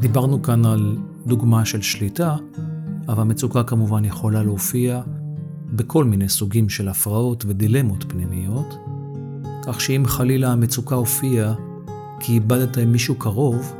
דיברנו 0.00 0.42
כאן 0.42 0.66
על 0.66 0.96
דוגמה 1.26 1.64
של 1.64 1.82
שליטה, 1.82 2.36
אבל 3.08 3.22
המצוקה 3.22 3.62
כמובן 3.62 4.04
יכולה 4.04 4.42
להופיע 4.42 5.02
בכל 5.72 6.04
מיני 6.04 6.28
סוגים 6.28 6.68
של 6.68 6.88
הפרעות 6.88 7.44
ודילמות 7.48 8.04
פנימיות, 8.08 8.74
כך 9.66 9.80
שאם 9.80 10.02
חלילה 10.06 10.52
המצוקה 10.52 10.94
הופיעה 10.94 11.54
כי 12.20 12.32
איבדת 12.32 12.78
עם 12.78 12.92
מישהו 12.92 13.14
קרוב, 13.14 13.74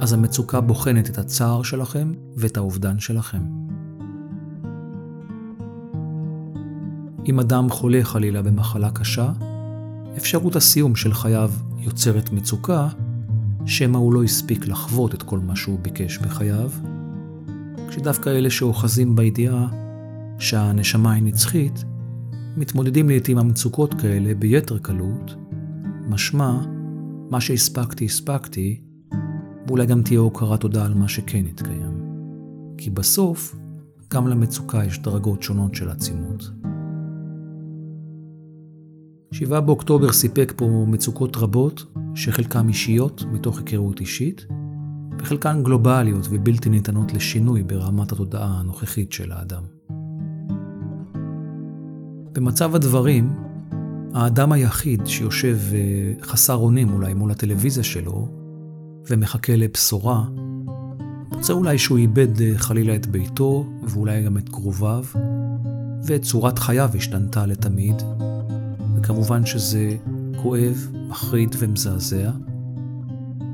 אז 0.00 0.12
המצוקה 0.12 0.60
בוחנת 0.60 1.10
את 1.10 1.18
הצער 1.18 1.62
שלכם 1.62 2.12
ואת 2.36 2.56
האובדן 2.56 2.98
שלכם. 2.98 3.63
אם 7.26 7.40
אדם 7.40 7.70
חולה 7.70 8.00
חלילה 8.02 8.42
במחלה 8.42 8.90
קשה, 8.90 9.32
אפשרות 10.16 10.56
הסיום 10.56 10.96
של 10.96 11.14
חייו 11.14 11.50
יוצרת 11.78 12.32
מצוקה, 12.32 12.88
שמא 13.66 13.98
הוא 13.98 14.14
לא 14.14 14.24
הספיק 14.24 14.66
לחוות 14.66 15.14
את 15.14 15.22
כל 15.22 15.38
מה 15.38 15.56
שהוא 15.56 15.78
ביקש 15.82 16.18
בחייו, 16.18 16.70
כשדווקא 17.88 18.30
אלה 18.30 18.50
שאוחזים 18.50 19.16
בידיעה 19.16 19.68
שהנשמה 20.38 21.12
היא 21.12 21.22
נצחית, 21.22 21.84
מתמודדים 22.56 23.08
לעתים 23.08 23.38
עם 23.38 23.48
מצוקות 23.48 23.94
כאלה 23.94 24.34
ביתר 24.34 24.78
קלות, 24.78 25.34
משמע, 26.08 26.60
מה 27.30 27.40
שהספקתי, 27.40 28.04
הספקתי, 28.04 28.80
ואולי 29.66 29.86
גם 29.86 30.02
תהיה 30.02 30.20
הוקרת 30.20 30.60
תודה 30.60 30.86
על 30.86 30.94
מה 30.94 31.08
שכן 31.08 31.44
התקיים. 31.50 32.04
כי 32.78 32.90
בסוף, 32.90 33.56
גם 34.10 34.28
למצוקה 34.28 34.84
יש 34.84 34.98
דרגות 34.98 35.42
שונות 35.42 35.74
של 35.74 35.90
עצימות. 35.90 36.50
7 39.34 39.60
באוקטובר 39.60 40.12
סיפק 40.12 40.52
פה 40.56 40.84
מצוקות 40.88 41.36
רבות, 41.36 41.84
שחלקן 42.14 42.68
אישיות 42.68 43.24
מתוך 43.32 43.58
היכרות 43.58 44.00
אישית, 44.00 44.46
וחלקן 45.18 45.62
גלובליות 45.62 46.26
ובלתי 46.30 46.70
ניתנות 46.70 47.12
לשינוי 47.12 47.62
ברמת 47.62 48.12
התודעה 48.12 48.58
הנוכחית 48.60 49.12
של 49.12 49.32
האדם. 49.32 49.62
במצב 52.32 52.74
הדברים, 52.74 53.32
האדם 54.14 54.52
היחיד 54.52 55.06
שיושב 55.06 55.58
אה, 55.72 56.12
חסר 56.22 56.56
אונים 56.56 56.92
אולי 56.92 57.14
מול 57.14 57.30
הטלוויזיה 57.30 57.84
שלו, 57.84 58.28
ומחכה 59.10 59.56
לבשורה, 59.56 60.24
מוצא 61.32 61.52
אולי 61.52 61.78
שהוא 61.78 61.98
איבד 61.98 62.40
אה, 62.40 62.52
חלילה 62.56 62.94
את 62.94 63.06
ביתו, 63.06 63.66
ואולי 63.82 64.22
גם 64.22 64.38
את 64.38 64.48
קרוביו, 64.48 65.04
ואת 66.06 66.22
צורת 66.22 66.58
חייו 66.58 66.90
השתנתה 66.94 67.46
לתמיד, 67.46 68.02
וכמובן 69.04 69.46
שזה 69.46 69.96
כואב, 70.42 70.88
מחריד 71.08 71.56
ומזעזע, 71.58 72.30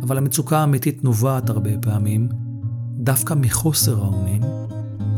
אבל 0.02 0.18
המצוקה 0.18 0.58
האמיתית 0.58 1.04
נובעת 1.04 1.50
הרבה 1.50 1.70
פעמים 1.80 2.28
דווקא 2.96 3.34
מחוסר 3.34 4.02
האונים 4.04 4.42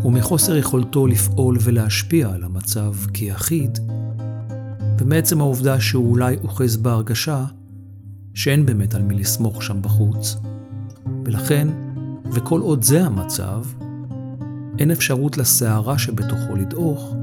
ומחוסר 0.04 0.56
יכולתו 0.56 1.06
לפעול 1.06 1.56
ולהשפיע 1.60 2.28
על 2.28 2.44
המצב 2.44 2.94
כיחיד, 3.14 3.78
ומעצם 4.98 5.40
העובדה 5.40 5.80
שהוא 5.80 6.10
אולי 6.10 6.36
אוחז 6.44 6.76
בהרגשה 6.76 7.44
שאין 8.34 8.66
באמת 8.66 8.94
על 8.94 9.02
מי 9.02 9.14
לסמוך 9.14 9.62
שם 9.62 9.82
בחוץ, 9.82 10.36
ולכן, 11.24 11.68
וכל 12.32 12.60
עוד 12.60 12.82
זה 12.82 13.04
המצב, 13.04 13.64
אין 14.78 14.90
אפשרות 14.90 15.38
לסערה 15.38 15.98
שבתוכו 15.98 16.56
לדעוך, 16.56 17.14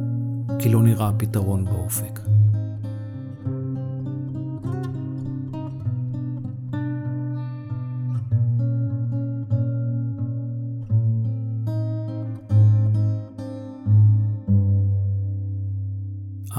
כי 0.59 0.69
לא 0.69 0.83
נראה 0.83 1.11
פתרון 1.17 1.65
באופק. 1.65 2.28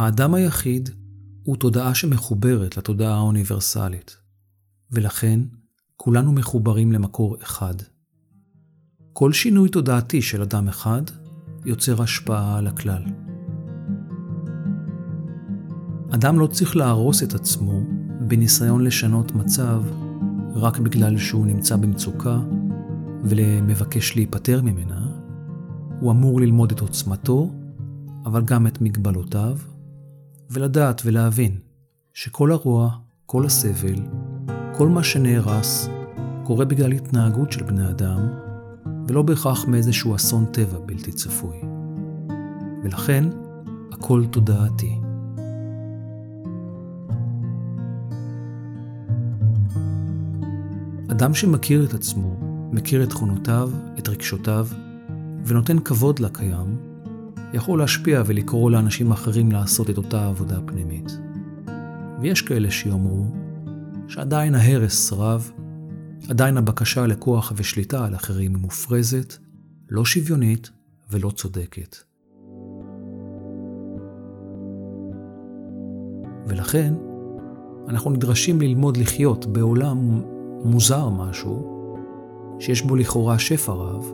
האדם 0.01 0.35
היחיד 0.35 0.91
הוא 1.43 1.57
תודעה 1.57 1.95
שמחוברת 1.95 2.77
לתודעה 2.77 3.15
האוניברסלית, 3.15 4.17
ולכן 4.93 5.41
כולנו 5.97 6.33
מחוברים 6.33 6.93
למקור 6.93 7.37
אחד. 7.43 7.75
כל 9.13 9.33
שינוי 9.33 9.69
תודעתי 9.69 10.23
של 10.23 10.43
אדם 10.43 10.69
אחד 10.69 11.03
יוצר 11.65 12.03
השפעה 12.03 12.59
על 12.59 12.67
הכלל. 12.67 13.03
אדם 16.11 16.39
לא 16.39 16.47
צריך 16.47 16.77
להרוס 16.77 17.23
את 17.23 17.35
עצמו 17.35 17.81
בניסיון 18.21 18.85
לשנות 18.85 19.33
מצב 19.33 19.83
רק 20.55 20.79
בגלל 20.79 21.19
שהוא 21.19 21.47
נמצא 21.47 21.77
במצוקה 21.77 22.41
ולמבקש 23.25 24.17
להיפטר 24.17 24.63
ממנה, 24.63 25.07
הוא 26.01 26.11
אמור 26.11 26.41
ללמוד 26.41 26.73
את 26.73 26.81
עוצמתו, 26.81 27.51
אבל 28.25 28.43
גם 28.43 28.67
את 28.67 28.81
מגבלותיו, 28.81 29.59
ולדעת 30.51 31.03
ולהבין 31.05 31.59
שכל 32.15 32.53
הרוע, 32.53 32.91
כל 33.27 33.47
הסבל, 33.47 33.95
כל 34.77 34.89
מה 34.89 35.05
שנהרס, 35.05 35.89
קורה 36.45 36.65
בגלל 36.65 36.93
התנהגות 36.93 37.53
של 37.53 37.65
בני 37.65 37.89
אדם, 37.91 38.29
ולא 39.09 39.23
בהכרח 39.23 39.65
מאיזשהו 39.65 40.17
אסון 40.17 40.47
טבע 40.53 40.79
בלתי 40.79 41.13
צפוי. 41.13 41.57
ולכן, 42.85 43.25
הכל 43.93 44.25
תודעתי. 44.31 44.99
אדם 51.11 51.35
שמכיר 51.35 51.85
את 51.85 51.95
עצמו, 51.95 52.37
מכיר 52.73 53.03
את 53.03 53.09
תכונותיו, 53.09 53.71
את 53.99 54.09
רגשותיו, 54.09 54.67
ונותן 55.45 55.79
כבוד 55.79 56.19
לקיים, 56.19 56.90
יכול 57.53 57.79
להשפיע 57.79 58.23
ולקרוא 58.27 58.71
לאנשים 58.71 59.13
אחרים 59.13 59.53
לעשות 59.53 59.91
את 59.91 59.97
אותה 59.97 60.27
עבודה 60.27 60.61
פנימית. 60.67 61.19
ויש 62.21 62.43
כאלה 62.43 62.71
שיאמרו 62.71 63.27
שעדיין 64.09 64.55
ההרס 64.55 65.13
רב 65.13 65.53
עדיין 66.29 66.57
הבקשה 66.57 67.07
לכוח 67.07 67.53
ושליטה 67.57 68.05
על 68.07 68.15
אחרים 68.15 68.55
היא 68.55 68.63
מופרזת, 68.63 69.35
לא 69.89 70.05
שוויונית 70.05 70.71
ולא 71.11 71.31
צודקת. 71.31 71.97
ולכן, 76.47 76.95
אנחנו 77.89 78.11
נדרשים 78.11 78.61
ללמוד 78.61 78.97
לחיות 78.97 79.47
בעולם 79.47 80.23
מוזר 80.65 81.09
משהו, 81.09 81.81
שיש 82.59 82.83
בו 82.83 82.97
לכאורה 82.97 83.39
שפע 83.39 83.73
רב, 83.73 84.13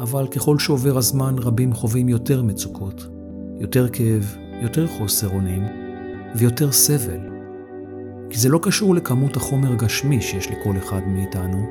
אבל 0.00 0.26
ככל 0.26 0.58
שעובר 0.58 0.98
הזמן 0.98 1.34
רבים 1.38 1.72
חווים 1.72 2.08
יותר 2.08 2.42
מצוקות, 2.42 3.06
יותר 3.60 3.88
כאב, 3.88 4.36
יותר 4.62 4.86
חוסר 4.86 5.28
אונים 5.28 5.62
ויותר 6.34 6.72
סבל. 6.72 7.20
כי 8.30 8.38
זה 8.38 8.48
לא 8.48 8.60
קשור 8.62 8.94
לכמות 8.94 9.36
החומר 9.36 9.72
הגשמי 9.72 10.20
שיש 10.20 10.48
לכל 10.50 10.76
אחד 10.78 11.00
מאיתנו, 11.06 11.66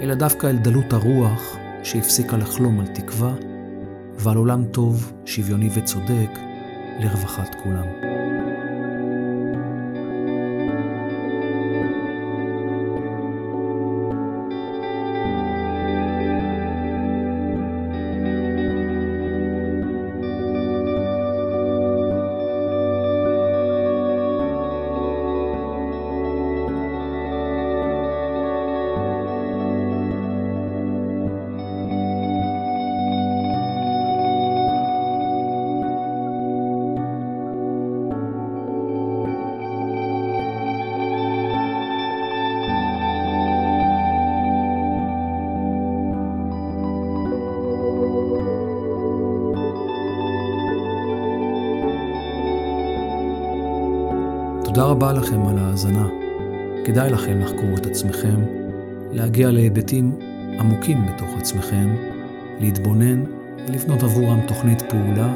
אלא 0.00 0.14
דווקא 0.14 0.46
אל 0.46 0.56
דלות 0.56 0.92
הרוח 0.92 1.56
שהפסיקה 1.82 2.36
לחלום 2.36 2.80
על 2.80 2.86
תקווה 2.86 3.34
ועל 4.18 4.36
עולם 4.36 4.64
טוב, 4.64 5.12
שוויוני 5.24 5.70
וצודק 5.74 6.38
לרווחת 7.00 7.54
כולם. 7.62 7.86
תודה 54.64 54.84
רבה 54.84 55.12
לכם 55.12 55.46
על 55.46 55.58
ההאזנה. 55.58 56.08
כדאי 56.84 57.10
לכם 57.10 57.40
לחקור 57.40 57.74
את 57.76 57.86
עצמכם, 57.86 58.40
להגיע 59.12 59.50
להיבטים 59.50 60.18
עמוקים 60.58 61.06
בתוך 61.06 61.28
עצמכם, 61.38 61.94
להתבונן 62.60 63.24
ולבנות 63.68 64.02
עבורם 64.02 64.40
תוכנית 64.48 64.82
פעולה 64.82 65.34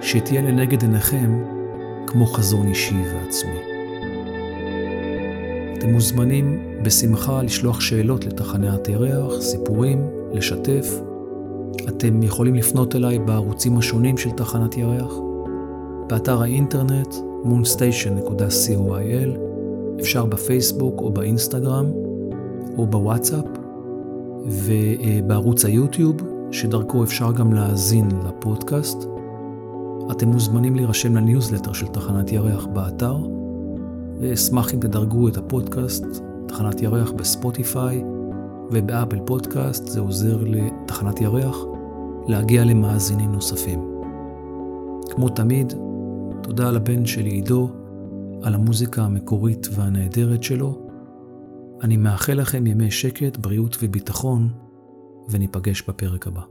שתהיה 0.00 0.42
לנגד 0.42 0.82
עיניכם 0.82 1.42
כמו 2.06 2.26
חזון 2.26 2.66
אישי 2.66 3.02
ועצמי. 3.14 3.60
אתם 5.78 5.92
מוזמנים 5.92 6.62
בשמחה 6.82 7.42
לשלוח 7.42 7.80
שאלות 7.80 8.24
לתחנת 8.24 8.88
ירח, 8.88 9.40
סיפורים, 9.40 10.06
לשתף. 10.32 11.00
אתם 11.88 12.22
יכולים 12.22 12.54
לפנות 12.54 12.96
אליי 12.96 13.18
בערוצים 13.18 13.78
השונים 13.78 14.18
של 14.18 14.30
תחנת 14.30 14.76
ירח, 14.76 15.12
באתר 16.08 16.42
האינטרנט 16.42 17.14
moonstation.co.il, 17.50 19.38
אפשר 20.00 20.24
בפייסבוק 20.24 21.00
או 21.00 21.10
באינסטגרם 21.10 21.86
או 22.78 22.86
בוואטסאפ, 22.86 23.44
ובערוץ 24.46 25.64
היוטיוב, 25.64 26.16
שדרכו 26.50 27.04
אפשר 27.04 27.32
גם 27.32 27.52
להאזין 27.52 28.08
לפודקאסט. 28.28 29.08
אתם 30.10 30.28
מוזמנים 30.28 30.76
להירשם 30.76 31.16
לניוזלטר 31.16 31.72
של 31.72 31.86
תחנת 31.86 32.32
ירח 32.32 32.66
באתר, 32.66 33.16
ואשמח 34.20 34.74
אם 34.74 34.80
תדרגו 34.80 35.28
את 35.28 35.36
הפודקאסט, 35.36 36.04
תחנת 36.46 36.82
ירח 36.82 37.10
בספוטיפיי 37.10 38.04
ובאפל 38.70 39.18
פודקאסט, 39.24 39.86
זה 39.86 40.00
עוזר 40.00 40.38
לתחנת 40.46 41.20
ירח 41.20 41.56
להגיע 42.26 42.64
למאזינים 42.64 43.32
נוספים. 43.32 43.80
כמו 45.10 45.28
תמיד, 45.28 45.72
תודה 46.46 46.70
לבן 46.70 47.06
שלי 47.06 47.30
עידו, 47.30 47.70
על 48.42 48.54
המוזיקה 48.54 49.02
המקורית 49.02 49.68
והנהדרת 49.72 50.42
שלו. 50.42 50.78
אני 51.82 51.96
מאחל 51.96 52.32
לכם 52.32 52.66
ימי 52.66 52.90
שקט, 52.90 53.36
בריאות 53.36 53.76
וביטחון, 53.82 54.48
וניפגש 55.30 55.82
בפרק 55.88 56.26
הבא. 56.26 56.42